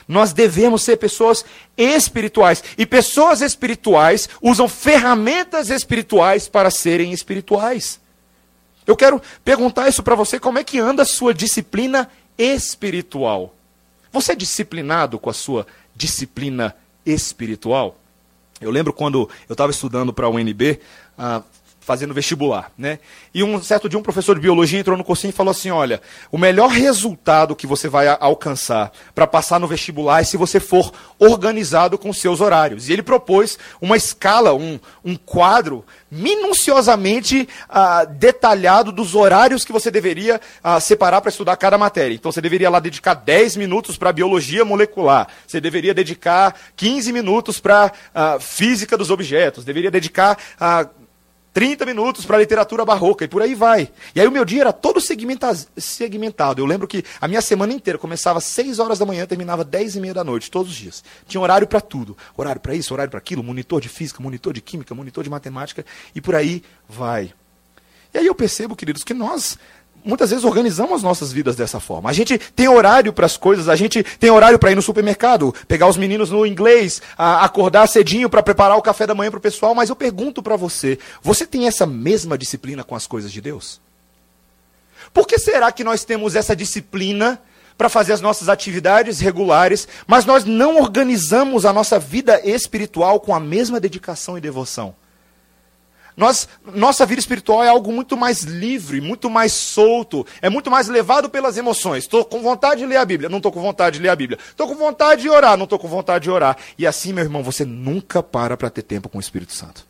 [0.08, 1.44] Nós devemos ser pessoas
[1.76, 2.62] espirituais.
[2.78, 8.00] E pessoas espirituais usam ferramentas espirituais para serem espirituais.
[8.86, 13.54] Eu quero perguntar isso para você: como é que anda a sua disciplina espiritual?
[14.12, 17.98] Você é disciplinado com a sua disciplina espiritual?
[18.60, 20.80] Eu lembro quando eu estava estudando para a UNB,
[21.18, 21.42] ah,
[21.86, 22.98] fazendo vestibular, né?
[23.32, 26.02] E um certo dia um professor de biologia entrou no cursinho e falou assim: "Olha,
[26.32, 30.92] o melhor resultado que você vai alcançar para passar no vestibular é se você for
[31.16, 32.88] organizado com seus horários".
[32.88, 39.88] E ele propôs uma escala, um, um quadro minuciosamente ah, detalhado dos horários que você
[39.88, 42.14] deveria ah, separar para estudar cada matéria.
[42.14, 47.60] Então você deveria lá dedicar 10 minutos para biologia molecular, você deveria dedicar 15 minutos
[47.60, 50.36] para ah, física dos objetos, deveria dedicar
[51.56, 53.90] 30 minutos para literatura barroca e por aí vai.
[54.14, 56.60] E aí o meu dia era todo segmentado.
[56.60, 59.68] Eu lembro que a minha semana inteira começava às 6 horas da manhã, terminava às
[59.68, 61.02] 10 e meia da noite, todos os dias.
[61.26, 62.14] Tinha horário para tudo.
[62.36, 65.82] Horário para isso, horário para aquilo, monitor de física, monitor de química, monitor de matemática
[66.14, 67.32] e por aí vai.
[68.12, 69.58] E aí eu percebo, queridos, que nós
[70.06, 72.08] muitas vezes organizamos nossas vidas dessa forma.
[72.08, 75.52] A gente tem horário para as coisas, a gente tem horário para ir no supermercado,
[75.66, 79.42] pegar os meninos no inglês, acordar cedinho para preparar o café da manhã para o
[79.42, 83.40] pessoal, mas eu pergunto para você, você tem essa mesma disciplina com as coisas de
[83.40, 83.80] Deus?
[85.12, 87.40] Por que será que nós temos essa disciplina
[87.76, 93.34] para fazer as nossas atividades regulares, mas nós não organizamos a nossa vida espiritual com
[93.34, 94.94] a mesma dedicação e devoção?
[96.16, 100.88] Nós, nossa vida espiritual é algo muito mais livre, muito mais solto, é muito mais
[100.88, 102.04] levado pelas emoções.
[102.04, 104.38] Estou com vontade de ler a Bíblia, não estou com vontade de ler a Bíblia.
[104.48, 106.56] Estou com vontade de orar, não estou com vontade de orar.
[106.78, 109.86] E assim, meu irmão, você nunca para para ter tempo com o Espírito Santo.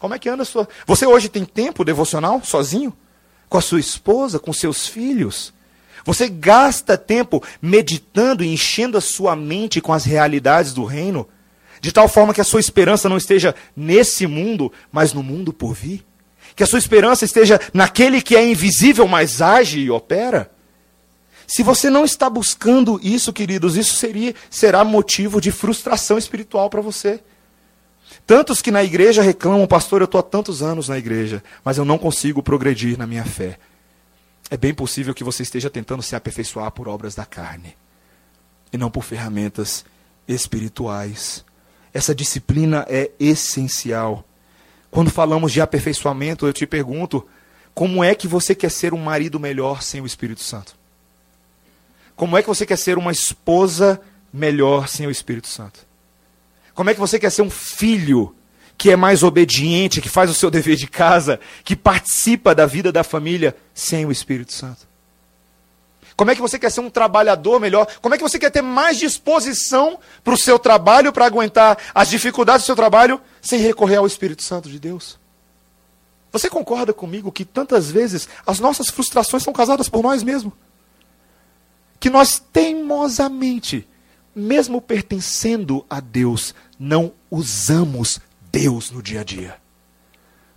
[0.00, 0.68] Como é que anda a sua.
[0.86, 2.92] Você hoje tem tempo devocional, sozinho?
[3.48, 5.52] Com a sua esposa, com seus filhos?
[6.04, 11.28] Você gasta tempo meditando e enchendo a sua mente com as realidades do reino?
[11.80, 15.74] De tal forma que a sua esperança não esteja nesse mundo, mas no mundo por
[15.74, 16.04] vir.
[16.54, 20.50] Que a sua esperança esteja naquele que é invisível, mas age e opera.
[21.46, 26.82] Se você não está buscando isso, queridos, isso seria, será motivo de frustração espiritual para
[26.82, 27.20] você.
[28.26, 31.84] Tantos que na igreja reclamam, pastor, eu estou há tantos anos na igreja, mas eu
[31.86, 33.58] não consigo progredir na minha fé.
[34.50, 37.74] É bem possível que você esteja tentando se aperfeiçoar por obras da carne
[38.70, 39.84] e não por ferramentas
[40.26, 41.44] espirituais.
[41.98, 44.24] Essa disciplina é essencial.
[44.88, 47.26] Quando falamos de aperfeiçoamento, eu te pergunto:
[47.74, 50.76] como é que você quer ser um marido melhor sem o Espírito Santo?
[52.14, 54.00] Como é que você quer ser uma esposa
[54.32, 55.80] melhor sem o Espírito Santo?
[56.72, 58.32] Como é que você quer ser um filho
[58.76, 62.92] que é mais obediente, que faz o seu dever de casa, que participa da vida
[62.92, 64.87] da família sem o Espírito Santo?
[66.18, 67.86] Como é que você quer ser um trabalhador melhor?
[68.02, 72.08] Como é que você quer ter mais disposição para o seu trabalho, para aguentar as
[72.08, 75.16] dificuldades do seu trabalho, sem recorrer ao Espírito Santo de Deus?
[76.32, 80.54] Você concorda comigo que tantas vezes as nossas frustrações são causadas por nós mesmos?
[82.00, 83.86] Que nós teimosamente,
[84.34, 88.18] mesmo pertencendo a Deus, não usamos
[88.50, 89.56] Deus no dia a dia.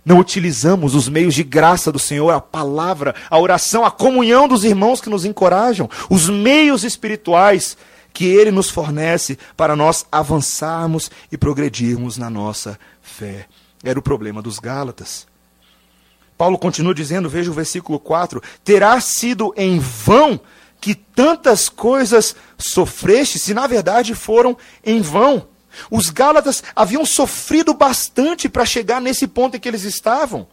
[0.04, 4.64] Não utilizamos os meios de graça do Senhor, a palavra, a oração, a comunhão dos
[4.64, 7.76] irmãos que nos encorajam, os meios espirituais
[8.12, 13.46] que Ele nos fornece para nós avançarmos e progredirmos na nossa fé.
[13.82, 15.26] Era o problema dos Gálatas.
[16.36, 20.40] Paulo continua dizendo, veja o versículo 4: Terá sido em vão
[20.80, 25.46] que tantas coisas sofreste, se na verdade foram em vão.
[25.90, 30.46] Os Gálatas haviam sofrido bastante para chegar nesse ponto em que eles estavam.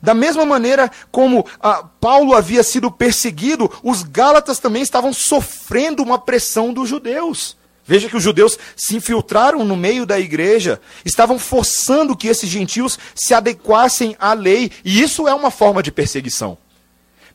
[0.00, 6.18] Da mesma maneira como ah, Paulo havia sido perseguido, os Gálatas também estavam sofrendo uma
[6.18, 7.56] pressão dos judeus.
[7.84, 12.98] Veja que os judeus se infiltraram no meio da igreja, estavam forçando que esses gentios
[13.14, 16.58] se adequassem à lei, e isso é uma forma de perseguição.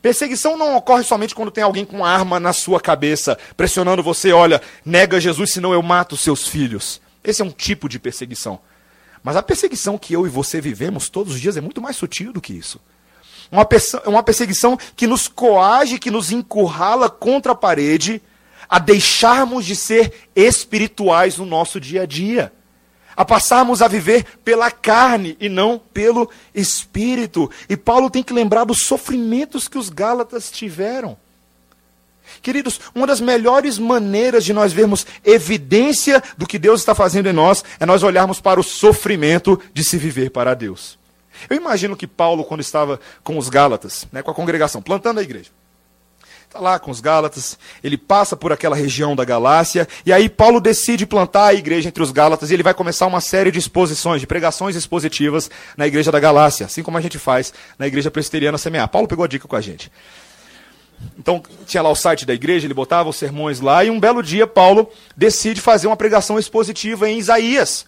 [0.03, 4.61] Perseguição não ocorre somente quando tem alguém com arma na sua cabeça, pressionando você, olha,
[4.83, 6.99] nega Jesus, senão eu mato seus filhos.
[7.23, 8.59] Esse é um tipo de perseguição.
[9.23, 12.33] Mas a perseguição que eu e você vivemos todos os dias é muito mais sutil
[12.33, 12.81] do que isso.
[13.49, 13.65] Uma,
[14.05, 18.21] uma perseguição que nos coage, que nos encurrala contra a parede,
[18.67, 22.51] a deixarmos de ser espirituais no nosso dia a dia,
[23.15, 27.49] a passarmos a viver pela carne e não pelo espírito.
[27.69, 31.17] E Paulo tem que lembrar dos sofrimentos que os Gálatas tiveram.
[32.41, 37.33] Queridos, uma das melhores maneiras de nós vermos evidência do que Deus está fazendo em
[37.33, 40.97] nós é nós olharmos para o sofrimento de se viver para Deus.
[41.49, 45.23] Eu imagino que Paulo, quando estava com os Gálatas, né, com a congregação, plantando a
[45.23, 45.49] igreja,
[46.53, 50.61] Está lá com os Gálatas, ele passa por aquela região da Galácia, e aí Paulo
[50.61, 54.21] decide plantar a igreja entre os Gálatas, e ele vai começar uma série de exposições,
[54.21, 58.59] de pregações expositivas na igreja da Galácia, assim como a gente faz na igreja presbiteriana
[58.59, 58.87] semear.
[58.87, 59.91] Paulo pegou a dica com a gente.
[61.17, 64.21] Então, tinha lá o site da igreja, ele botava os sermões lá, e um belo
[64.21, 67.87] dia Paulo decide fazer uma pregação expositiva em Isaías.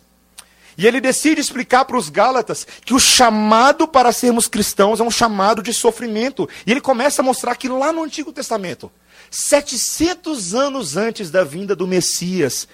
[0.78, 5.11] E ele decide explicar para os Gálatas que o chamado para sermos cristãos é um
[5.11, 6.49] chamado de sofrimento.
[6.65, 8.91] E ele começa a mostrar que lá no Antigo Testamento,
[9.32, 12.67] 700 anos antes da vinda do Messias,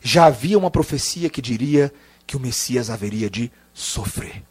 [0.00, 1.92] já havia uma profecia que diria
[2.26, 4.42] que o Messias haveria de sofrer.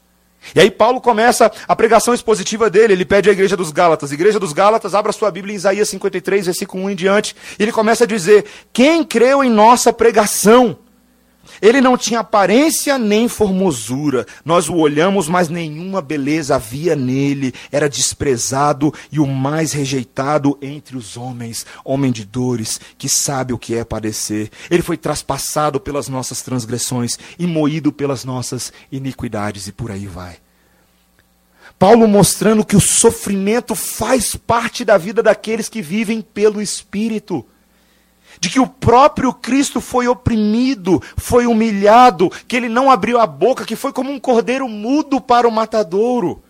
[0.56, 4.40] E aí Paulo começa a pregação expositiva dele, ele pede à igreja dos Gálatas, igreja
[4.40, 8.06] dos Gálatas, abra sua Bíblia em Isaías 53, versículo 1 em diante, e ele começa
[8.06, 10.78] a dizer: "Quem creu em nossa pregação?"
[11.62, 14.26] Ele não tinha aparência nem formosura.
[14.44, 17.54] Nós o olhamos, mas nenhuma beleza havia nele.
[17.72, 21.66] Era desprezado e o mais rejeitado entre os homens.
[21.84, 24.50] Homem de dores, que sabe o que é padecer.
[24.70, 29.68] Ele foi traspassado pelas nossas transgressões e moído pelas nossas iniquidades.
[29.68, 30.38] E por aí vai.
[31.80, 37.46] Paulo mostrando que o sofrimento faz parte da vida daqueles que vivem pelo Espírito
[38.40, 43.66] de que o próprio Cristo foi oprimido, foi humilhado, que ele não abriu a boca,
[43.66, 46.42] que foi como um cordeiro mudo para o matadouro.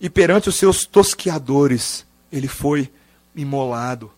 [0.00, 2.90] E perante os seus tosqueadores, ele foi
[3.34, 4.10] imolado.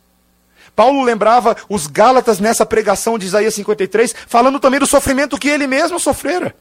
[0.75, 5.67] Paulo lembrava os Gálatas nessa pregação de Isaías 53, falando também do sofrimento que ele
[5.67, 6.55] mesmo sofrera,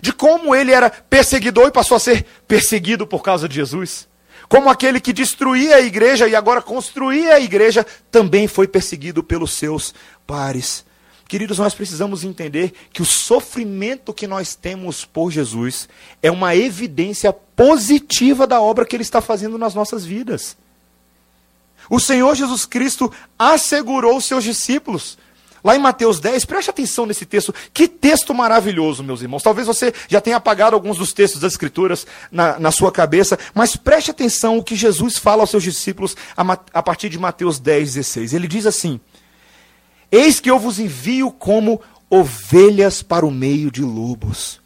[0.00, 4.07] de como ele era perseguidor e passou a ser perseguido por causa de Jesus
[4.48, 9.52] como aquele que destruía a igreja e agora construía a igreja, também foi perseguido pelos
[9.52, 9.94] seus
[10.26, 10.84] pares.
[11.28, 15.86] Queridos, nós precisamos entender que o sofrimento que nós temos por Jesus
[16.22, 20.56] é uma evidência positiva da obra que ele está fazendo nas nossas vidas.
[21.90, 25.18] O Senhor Jesus Cristo assegurou os seus discípulos
[25.62, 27.54] Lá em Mateus 10, preste atenção nesse texto.
[27.72, 29.42] Que texto maravilhoso, meus irmãos.
[29.42, 33.76] Talvez você já tenha apagado alguns dos textos das Escrituras na, na sua cabeça, mas
[33.76, 36.42] preste atenção o que Jesus fala aos seus discípulos a,
[36.72, 38.34] a partir de Mateus 10, 16.
[38.34, 39.00] Ele diz assim:
[40.10, 41.80] Eis que eu vos envio como
[42.10, 44.57] ovelhas para o meio de lobos.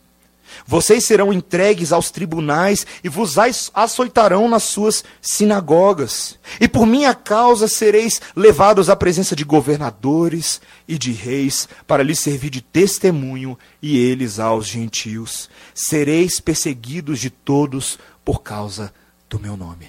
[0.67, 3.37] Vocês serão entregues aos tribunais e vos
[3.75, 6.39] açoitarão nas suas sinagogas.
[6.61, 12.21] E por minha causa sereis levados à presença de governadores e de reis, para lhes
[12.21, 15.49] servir de testemunho, e eles aos gentios.
[15.75, 18.93] Sereis perseguidos de todos por causa
[19.29, 19.89] do meu nome.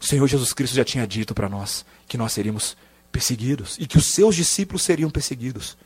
[0.00, 2.76] O Senhor Jesus Cristo já tinha dito para nós que nós seríamos
[3.12, 5.76] perseguidos e que os seus discípulos seriam perseguidos.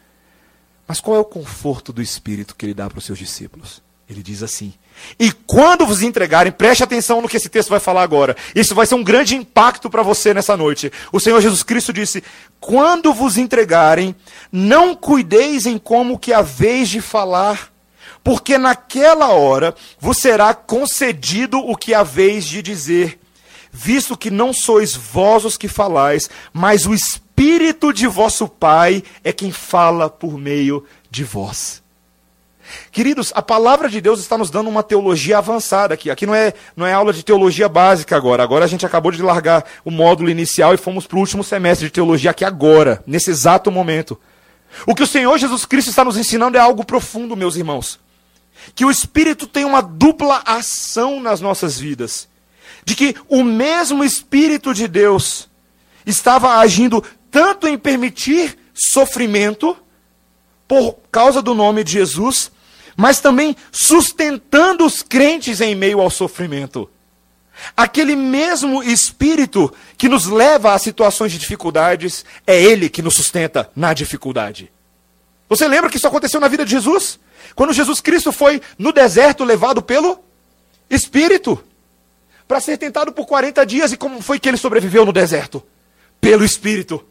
[0.87, 3.82] Mas qual é o conforto do Espírito que ele dá para os seus discípulos?
[4.09, 4.72] Ele diz assim:
[5.18, 8.37] E quando vos entregarem, preste atenção no que esse texto vai falar agora.
[8.55, 10.93] Isso vai ser um grande impacto para você nessa noite.
[11.12, 12.22] O Senhor Jesus Cristo disse:
[12.61, 14.14] Quando vos entregarem,
[14.53, 17.72] não cuideis em como que haveis de falar,
[18.22, 23.18] porque naquela hora vos será concedido o que haveis de dizer,
[23.72, 29.03] visto que não sois vós os que falais, mas o Espírito Espírito de vosso Pai
[29.22, 31.82] é quem fala por meio de vós.
[32.91, 36.11] Queridos, a palavra de Deus está nos dando uma teologia avançada aqui.
[36.11, 38.43] Aqui não é, não é aula de teologia básica agora.
[38.43, 41.89] Agora a gente acabou de largar o módulo inicial e fomos para o último semestre
[41.89, 44.18] de teologia aqui agora, nesse exato momento.
[44.87, 48.01] O que o Senhor Jesus Cristo está nos ensinando é algo profundo, meus irmãos.
[48.74, 52.30] Que o Espírito tem uma dupla ação nas nossas vidas.
[52.82, 55.51] De que o mesmo Espírito de Deus
[56.07, 59.77] estava agindo tanto em permitir sofrimento
[60.68, 62.51] por causa do nome de Jesus,
[62.97, 66.89] mas também sustentando os crentes em meio ao sofrimento.
[67.77, 73.70] Aquele mesmo Espírito que nos leva a situações de dificuldades, é Ele que nos sustenta
[73.74, 74.70] na dificuldade.
[75.49, 77.18] Você lembra que isso aconteceu na vida de Jesus?
[77.55, 80.18] Quando Jesus Cristo foi no deserto levado pelo
[80.91, 81.62] Espírito
[82.47, 85.62] para ser tentado por 40 dias, e como foi que ele sobreviveu no deserto?
[86.20, 87.05] Pelo Espírito,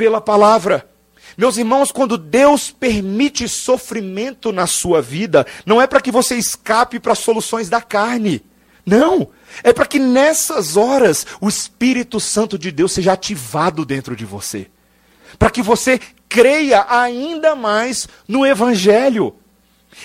[0.00, 0.88] pela palavra.
[1.36, 6.98] Meus irmãos, quando Deus permite sofrimento na sua vida, não é para que você escape
[6.98, 8.42] para soluções da carne.
[8.86, 9.28] Não.
[9.62, 14.68] É para que nessas horas o Espírito Santo de Deus seja ativado dentro de você.
[15.38, 19.34] Para que você creia ainda mais no Evangelho.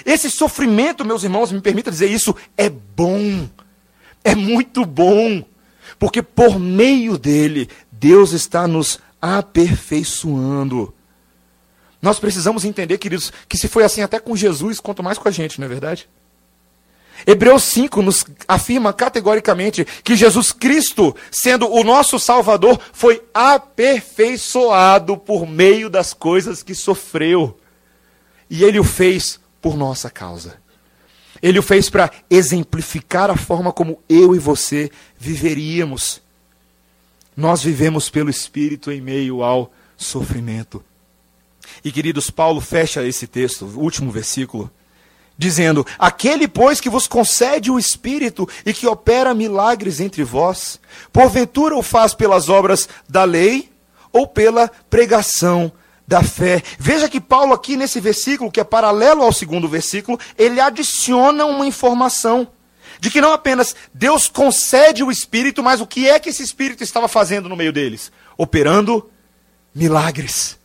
[0.06, 3.48] Esse sofrimento, meus irmãos, me permita dizer isso, é bom.
[4.26, 5.42] É muito bom.
[5.98, 10.94] Porque por meio dele, Deus está nos aperfeiçoando.
[12.02, 15.32] Nós precisamos entender, queridos, que se foi assim até com Jesus, quanto mais com a
[15.32, 16.08] gente, não é verdade?
[17.26, 25.48] Hebreus 5 nos afirma categoricamente que Jesus Cristo, sendo o nosso Salvador, foi aperfeiçoado por
[25.48, 27.58] meio das coisas que sofreu.
[28.50, 30.58] E ele o fez por nossa causa.
[31.42, 36.22] Ele o fez para exemplificar a forma como eu e você viveríamos.
[37.36, 40.84] Nós vivemos pelo Espírito em meio ao sofrimento.
[41.84, 44.72] E queridos, Paulo fecha esse texto, último versículo,
[45.38, 50.80] dizendo: Aquele, pois, que vos concede o Espírito e que opera milagres entre vós,
[51.12, 53.70] porventura o faz pelas obras da lei
[54.12, 55.72] ou pela pregação
[56.08, 56.62] da fé.
[56.80, 61.66] Veja que Paulo, aqui nesse versículo, que é paralelo ao segundo versículo, ele adiciona uma
[61.66, 62.48] informação.
[63.00, 66.84] De que não apenas Deus concede o Espírito, mas o que é que esse Espírito
[66.84, 68.12] estava fazendo no meio deles?
[68.38, 69.10] Operando
[69.74, 70.58] milagres.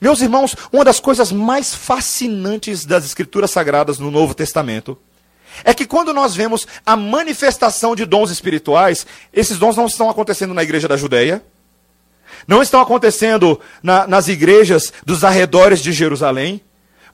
[0.00, 4.98] Meus irmãos, uma das coisas mais fascinantes das Escrituras Sagradas no Novo Testamento
[5.64, 10.54] é que quando nós vemos a manifestação de dons espirituais, esses dons não estão acontecendo
[10.54, 11.42] na igreja da Judéia,
[12.46, 16.60] não estão acontecendo na, nas igrejas dos arredores de Jerusalém,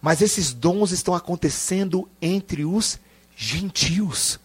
[0.00, 2.98] mas esses dons estão acontecendo entre os
[3.36, 4.38] gentios.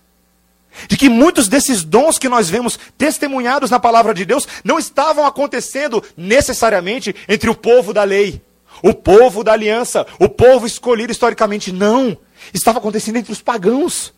[0.88, 5.26] De que muitos desses dons que nós vemos testemunhados na palavra de Deus não estavam
[5.26, 8.42] acontecendo necessariamente entre o povo da lei,
[8.84, 11.72] o povo da aliança, o povo escolhido historicamente.
[11.72, 12.18] Não.
[12.54, 14.14] Estava acontecendo entre os pagãos.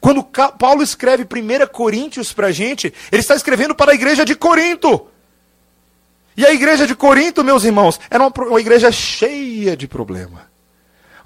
[0.00, 4.34] Quando Paulo escreve 1 Coríntios para a gente, ele está escrevendo para a igreja de
[4.34, 5.08] Corinto.
[6.36, 10.47] E a igreja de Corinto, meus irmãos, era uma, uma igreja cheia de problema.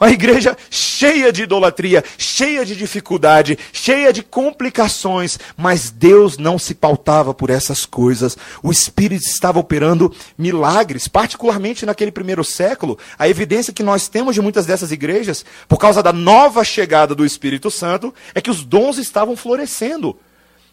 [0.03, 6.75] Uma igreja cheia de idolatria, cheia de dificuldade, cheia de complicações, mas Deus não se
[6.75, 8.37] pautava por essas coisas.
[8.65, 12.99] O Espírito estava operando milagres, particularmente naquele primeiro século.
[13.17, 17.25] A evidência que nós temos de muitas dessas igrejas, por causa da nova chegada do
[17.25, 20.19] Espírito Santo, é que os dons estavam florescendo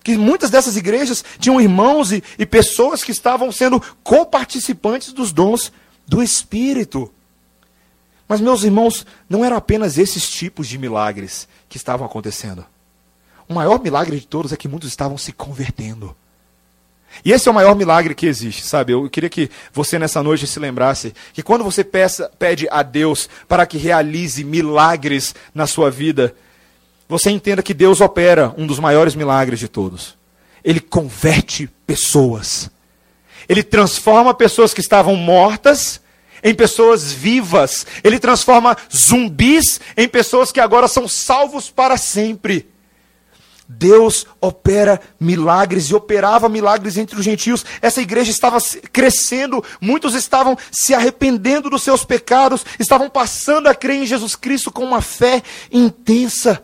[0.03, 5.71] que muitas dessas igrejas tinham irmãos e, e pessoas que estavam sendo coparticipantes dos dons
[6.07, 7.13] do Espírito.
[8.29, 12.63] Mas, meus irmãos, não eram apenas esses tipos de milagres que estavam acontecendo.
[13.47, 16.15] O maior milagre de todos é que muitos estavam se convertendo.
[17.25, 18.93] E esse é o maior milagre que existe, sabe?
[18.93, 23.27] Eu queria que você nessa noite se lembrasse que quando você peça, pede a Deus
[23.47, 26.35] para que realize milagres na sua vida,
[27.07, 30.15] você entenda que Deus opera um dos maiores milagres de todos.
[30.63, 32.69] Ele converte pessoas.
[33.47, 35.99] Ele transforma pessoas que estavam mortas
[36.43, 37.85] em pessoas vivas.
[38.03, 42.67] Ele transforma zumbis em pessoas que agora são salvos para sempre.
[43.71, 47.63] Deus opera milagres e operava milagres entre os gentios.
[47.79, 48.57] Essa igreja estava
[48.91, 54.71] crescendo, muitos estavam se arrependendo dos seus pecados, estavam passando a crer em Jesus Cristo
[54.71, 56.63] com uma fé intensa.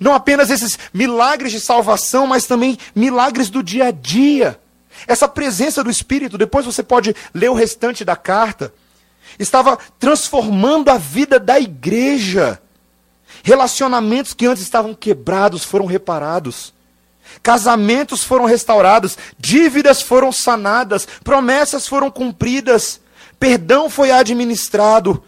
[0.00, 4.58] Não apenas esses milagres de salvação, mas também milagres do dia a dia.
[5.06, 8.72] Essa presença do Espírito, depois você pode ler o restante da carta,
[9.38, 12.60] estava transformando a vida da igreja.
[13.42, 16.74] Relacionamentos que antes estavam quebrados foram reparados.
[17.42, 23.00] Casamentos foram restaurados, dívidas foram sanadas, promessas foram cumpridas,
[23.38, 25.22] perdão foi administrado,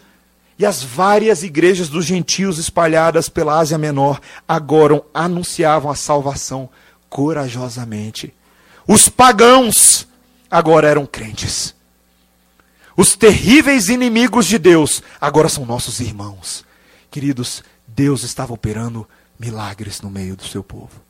[0.59, 6.68] e as várias igrejas dos gentios espalhadas pela Ásia Menor agora anunciavam a salvação
[7.09, 8.34] corajosamente.
[8.86, 10.09] Os pagãos
[10.51, 11.74] agora eram crentes.
[12.99, 16.64] Os terríveis inimigos de Deus agora são nossos irmãos.
[17.12, 21.01] Queridos, Deus estava operando milagres no meio do seu povo.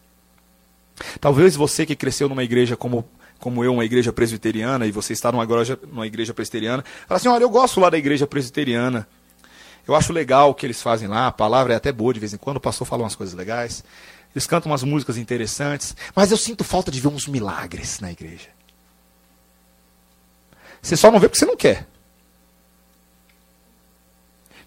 [1.19, 3.09] Talvez você que cresceu numa igreja como,
[3.39, 7.29] como eu, uma igreja presbiteriana, e você está numa igreja, numa igreja presbiteriana, fala assim:
[7.29, 9.09] olha, eu gosto lá da igreja presbiteriana.
[9.87, 12.35] Eu acho legal o que eles fazem lá, a palavra é até boa de vez
[12.35, 13.83] em quando, o pastor fala umas coisas legais.
[14.35, 18.58] eles cantam umas músicas interessantes, mas eu sinto falta de ver uns milagres na igreja.
[20.81, 21.87] Você só não vê porque você não quer.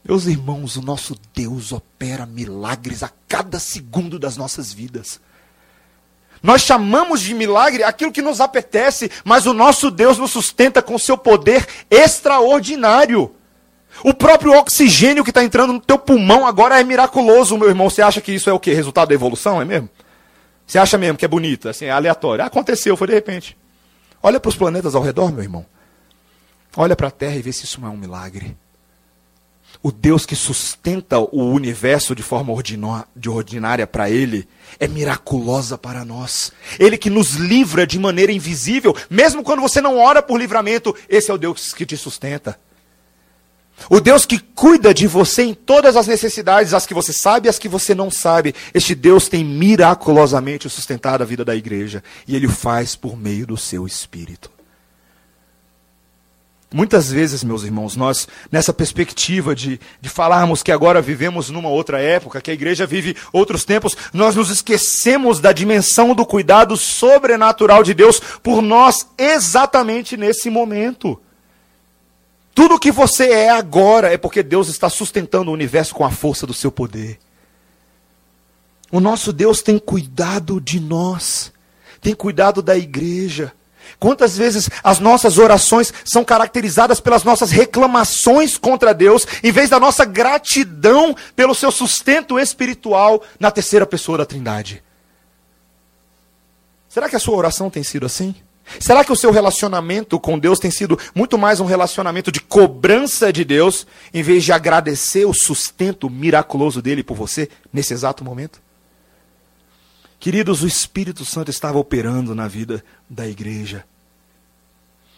[0.04, 5.20] Meus irmãos, o nosso Deus opera milagres a cada segundo das nossas vidas.
[6.42, 10.98] Nós chamamos de milagre aquilo que nos apetece, mas o nosso Deus nos sustenta com
[10.98, 13.36] seu poder extraordinário.
[14.04, 17.90] O próprio oxigênio que está entrando no teu pulmão agora é miraculoso, meu irmão.
[17.90, 18.74] Você acha que isso é o quê?
[18.74, 19.90] Resultado da evolução, é mesmo?
[20.66, 22.44] Você acha mesmo que é bonito, assim, é aleatório?
[22.44, 23.58] Aconteceu, foi de repente.
[24.24, 25.66] Olha para os planetas ao redor, meu irmão.
[26.76, 28.56] Olha para a Terra e vê se isso não é um milagre.
[29.84, 34.48] O Deus que sustenta o universo de forma ordinária para Ele
[34.80, 36.52] é miraculosa para nós.
[36.80, 41.32] Ele que nos livra de maneira invisível, mesmo quando você não ora por livramento, esse
[41.32, 42.60] é o Deus que te sustenta.
[43.90, 47.50] O Deus que cuida de você em todas as necessidades, as que você sabe e
[47.50, 48.54] as que você não sabe.
[48.76, 52.04] Este Deus tem miraculosamente sustentado a vida da igreja.
[52.28, 54.52] E ele o faz por meio do seu Espírito.
[56.74, 62.00] Muitas vezes, meus irmãos, nós, nessa perspectiva de, de falarmos que agora vivemos numa outra
[62.00, 67.84] época, que a igreja vive outros tempos, nós nos esquecemos da dimensão do cuidado sobrenatural
[67.84, 71.22] de Deus por nós exatamente nesse momento.
[72.56, 76.48] Tudo que você é agora é porque Deus está sustentando o universo com a força
[76.48, 77.20] do seu poder.
[78.90, 81.52] O nosso Deus tem cuidado de nós,
[82.00, 83.52] tem cuidado da igreja.
[84.00, 89.80] Quantas vezes as nossas orações são caracterizadas pelas nossas reclamações contra Deus, em vez da
[89.80, 94.84] nossa gratidão pelo seu sustento espiritual na terceira pessoa da Trindade?
[96.90, 98.36] Será que a sua oração tem sido assim?
[98.80, 103.32] Será que o seu relacionamento com Deus tem sido muito mais um relacionamento de cobrança
[103.32, 108.62] de Deus, em vez de agradecer o sustento miraculoso dele por você nesse exato momento?
[110.22, 113.84] Queridos, o Espírito Santo estava operando na vida da igreja.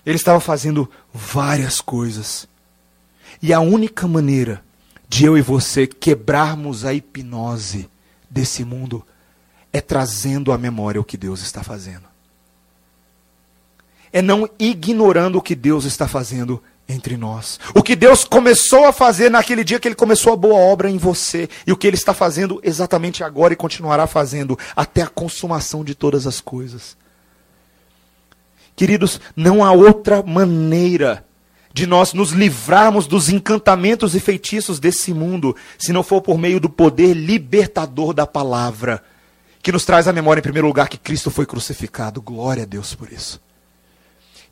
[0.05, 2.47] Ele estava fazendo várias coisas.
[3.41, 4.63] E a única maneira
[5.09, 7.89] de eu e você quebrarmos a hipnose
[8.29, 9.05] desse mundo
[9.73, 12.05] é trazendo à memória o que Deus está fazendo.
[14.09, 17.59] É não ignorando o que Deus está fazendo entre nós.
[17.73, 20.97] O que Deus começou a fazer naquele dia que Ele começou a boa obra em
[20.97, 21.49] você.
[21.65, 25.95] E o que Ele está fazendo exatamente agora e continuará fazendo até a consumação de
[25.95, 26.97] todas as coisas.
[28.75, 31.25] Queridos, não há outra maneira
[31.73, 36.59] de nós nos livrarmos dos encantamentos e feitiços desse mundo, se não for por meio
[36.59, 39.03] do poder libertador da palavra,
[39.61, 42.21] que nos traz à memória, em primeiro lugar, que Cristo foi crucificado.
[42.21, 43.41] Glória a Deus por isso.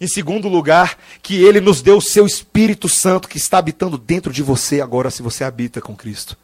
[0.01, 4.33] Em segundo lugar, que ele nos deu o seu Espírito Santo que está habitando dentro
[4.33, 6.35] de você agora, se você habita com Cristo.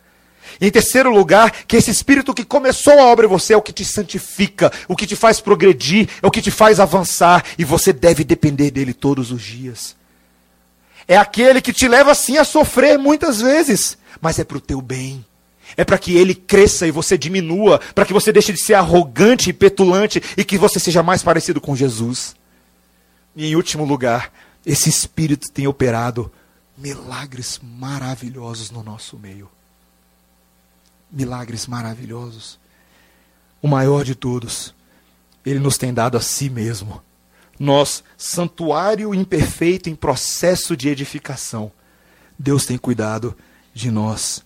[0.61, 3.73] Em terceiro lugar, que esse Espírito que começou a obra em você é o que
[3.73, 7.91] te santifica, o que te faz progredir, é o que te faz avançar, e você
[7.91, 9.95] deve depender dele todos os dias.
[11.07, 14.83] É aquele que te leva sim a sofrer muitas vezes, mas é para o teu
[14.83, 15.25] bem.
[15.75, 19.49] É para que ele cresça e você diminua, para que você deixe de ser arrogante
[19.49, 22.36] e petulante e que você seja mais parecido com Jesus.
[23.37, 24.33] E em último lugar,
[24.65, 26.33] esse Espírito tem operado
[26.75, 29.47] milagres maravilhosos no nosso meio.
[31.11, 32.57] Milagres maravilhosos.
[33.61, 34.73] O maior de todos,
[35.45, 36.99] ele nos tem dado a si mesmo.
[37.59, 41.71] Nós, santuário imperfeito em processo de edificação.
[42.39, 43.37] Deus tem cuidado
[43.71, 44.43] de nós.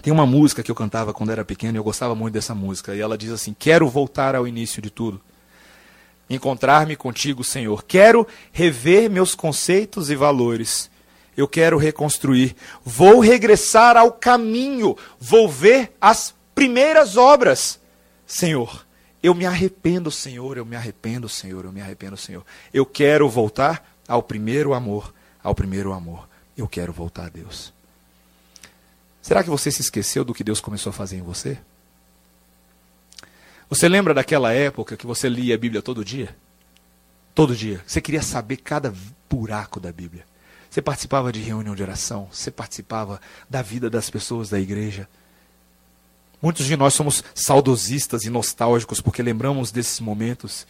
[0.00, 2.96] Tem uma música que eu cantava quando era pequeno e eu gostava muito dessa música.
[2.96, 5.20] E ela diz assim: Quero voltar ao início de tudo
[6.28, 7.84] encontrar-me contigo, Senhor.
[7.84, 10.90] Quero rever meus conceitos e valores.
[11.36, 12.56] Eu quero reconstruir.
[12.84, 14.96] Vou regressar ao caminho.
[15.20, 17.78] Vou ver as primeiras obras.
[18.26, 18.86] Senhor,
[19.22, 20.56] eu me arrependo, Senhor.
[20.56, 21.64] Eu me arrependo, Senhor.
[21.64, 22.44] Eu me arrependo, Senhor.
[22.72, 25.12] Eu quero voltar ao primeiro amor.
[25.42, 26.26] Ao primeiro amor.
[26.56, 27.72] Eu quero voltar a Deus.
[29.20, 31.58] Será que você se esqueceu do que Deus começou a fazer em você?
[33.68, 36.36] Você lembra daquela época que você lia a Bíblia todo dia?
[37.34, 37.82] Todo dia.
[37.86, 38.94] Você queria saber cada
[39.28, 40.24] buraco da Bíblia.
[40.70, 45.08] Você participava de reunião de oração, você participava da vida das pessoas da igreja.
[46.40, 50.66] Muitos de nós somos saudosistas e nostálgicos porque lembramos desses momentos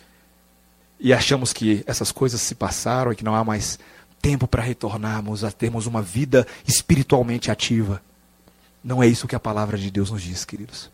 [0.99, 3.79] e achamos que essas coisas se passaram e que não há mais
[4.23, 8.01] tempo para retornarmos a termos uma vida espiritualmente ativa.
[8.83, 10.91] Não é isso que a palavra de Deus nos diz, queridos.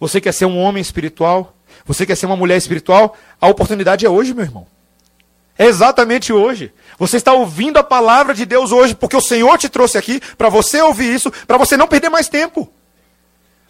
[0.00, 1.54] Você quer ser um homem espiritual?
[1.84, 3.16] Você quer ser uma mulher espiritual?
[3.38, 4.66] A oportunidade é hoje, meu irmão.
[5.58, 6.72] É exatamente hoje.
[6.98, 10.48] Você está ouvindo a palavra de Deus hoje, porque o Senhor te trouxe aqui para
[10.48, 12.72] você ouvir isso, para você não perder mais tempo.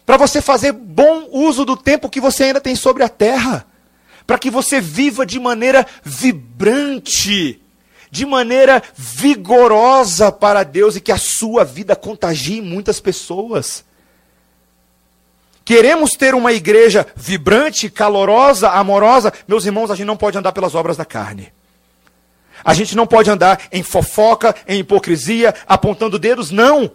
[0.03, 3.65] para você fazer bom uso do tempo que você ainda tem sobre a terra,
[4.25, 7.61] para que você viva de maneira vibrante,
[8.09, 13.85] de maneira vigorosa para Deus e que a sua vida contagie muitas pessoas.
[15.63, 19.31] Queremos ter uma igreja vibrante, calorosa, amorosa.
[19.47, 21.53] Meus irmãos, a gente não pode andar pelas obras da carne.
[22.63, 26.91] A gente não pode andar em fofoca, em hipocrisia, apontando dedos, não.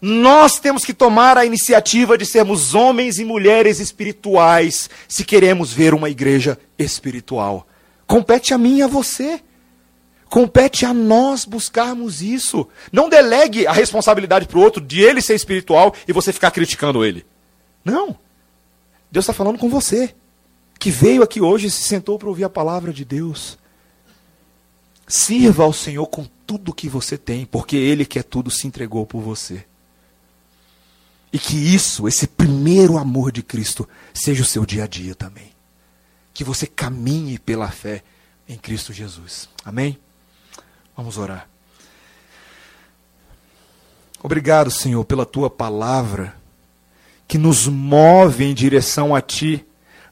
[0.00, 5.92] Nós temos que tomar a iniciativa de sermos homens e mulheres espirituais, se queremos ver
[5.92, 7.66] uma igreja espiritual.
[8.06, 9.40] Compete a mim e a você.
[10.28, 12.66] Compete a nós buscarmos isso.
[12.92, 17.04] Não delegue a responsabilidade para o outro de ele ser espiritual e você ficar criticando
[17.04, 17.26] ele.
[17.84, 18.18] Não.
[19.10, 20.14] Deus está falando com você,
[20.78, 23.58] que veio aqui hoje e se sentou para ouvir a palavra de Deus.
[25.06, 29.04] Sirva ao Senhor com tudo que você tem, porque Ele que é tudo se entregou
[29.04, 29.64] por você.
[31.32, 35.52] E que isso, esse primeiro amor de Cristo, seja o seu dia a dia também.
[36.32, 38.02] Que você caminhe pela fé
[38.48, 39.48] em Cristo Jesus.
[39.64, 39.98] Amém?
[40.96, 41.48] Vamos orar.
[44.22, 46.39] Obrigado, Senhor, pela tua palavra
[47.30, 49.64] que nos move em direção a Ti,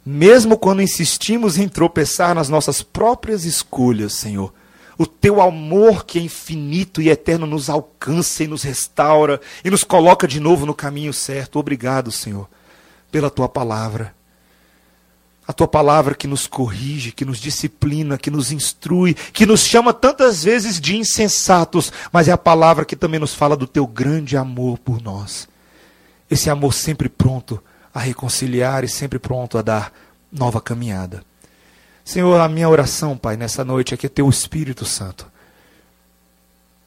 [0.06, 4.54] mesmo quando insistimos em tropeçar nas nossas próprias escolhas, Senhor.
[4.96, 9.82] O teu amor que é infinito e eterno nos alcança e nos restaura e nos
[9.82, 11.58] coloca de novo no caminho certo.
[11.58, 12.48] Obrigado, Senhor,
[13.10, 14.14] pela tua palavra.
[15.44, 19.92] A tua palavra que nos corrige, que nos disciplina, que nos instrui, que nos chama
[19.92, 24.36] tantas vezes de insensatos, mas é a palavra que também nos fala do teu grande
[24.36, 25.48] amor por nós.
[26.31, 27.62] Esse amor sempre pronto
[27.93, 29.93] a reconciliar e sempre pronto a dar
[30.31, 31.22] nova caminhada.
[32.05, 35.31] Senhor, a minha oração, Pai, nessa noite é que teu Espírito Santo,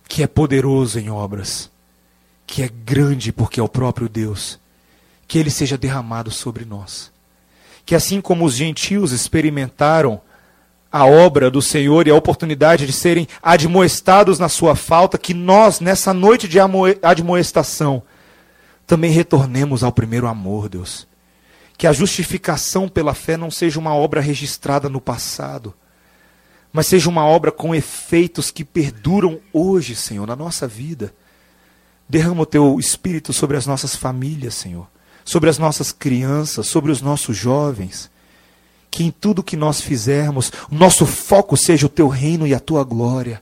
[0.08, 1.70] que é poderoso em obras,
[2.46, 4.60] que é grande porque é o próprio Deus,
[5.28, 7.12] que ele seja derramado sobre nós.
[7.86, 10.22] Que assim como os gentios experimentaram
[10.92, 15.80] a obra do Senhor e a oportunidade de serem admoestados na sua falta, que nós,
[15.80, 16.58] nessa noite de
[17.02, 18.04] admoestação,
[18.92, 21.08] também retornemos ao primeiro amor, Deus.
[21.78, 25.74] Que a justificação pela fé não seja uma obra registrada no passado,
[26.74, 31.14] mas seja uma obra com efeitos que perduram hoje, Senhor, na nossa vida.
[32.10, 34.90] Derrama o teu espírito sobre as nossas famílias, Senhor,
[35.24, 38.12] sobre as nossas crianças, sobre os nossos jovens.
[38.90, 42.60] Que em tudo que nós fizermos, o nosso foco seja o teu reino e a
[42.60, 43.42] tua glória.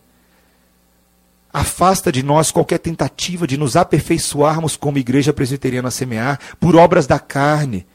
[1.52, 7.20] Afasta de nós qualquer tentativa de nos aperfeiçoarmos como igreja presbiteriana semear por obras da
[7.20, 7.88] carne,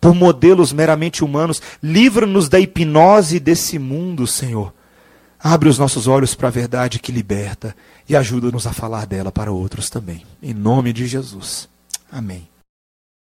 [0.00, 1.60] por modelos meramente humanos.
[1.82, 4.72] Livra-nos da hipnose desse mundo, Senhor.
[5.42, 7.74] Abre os nossos olhos para a verdade que liberta
[8.08, 10.22] e ajuda-nos a falar dela para outros também.
[10.42, 11.68] Em nome de Jesus.
[12.12, 12.49] Amém.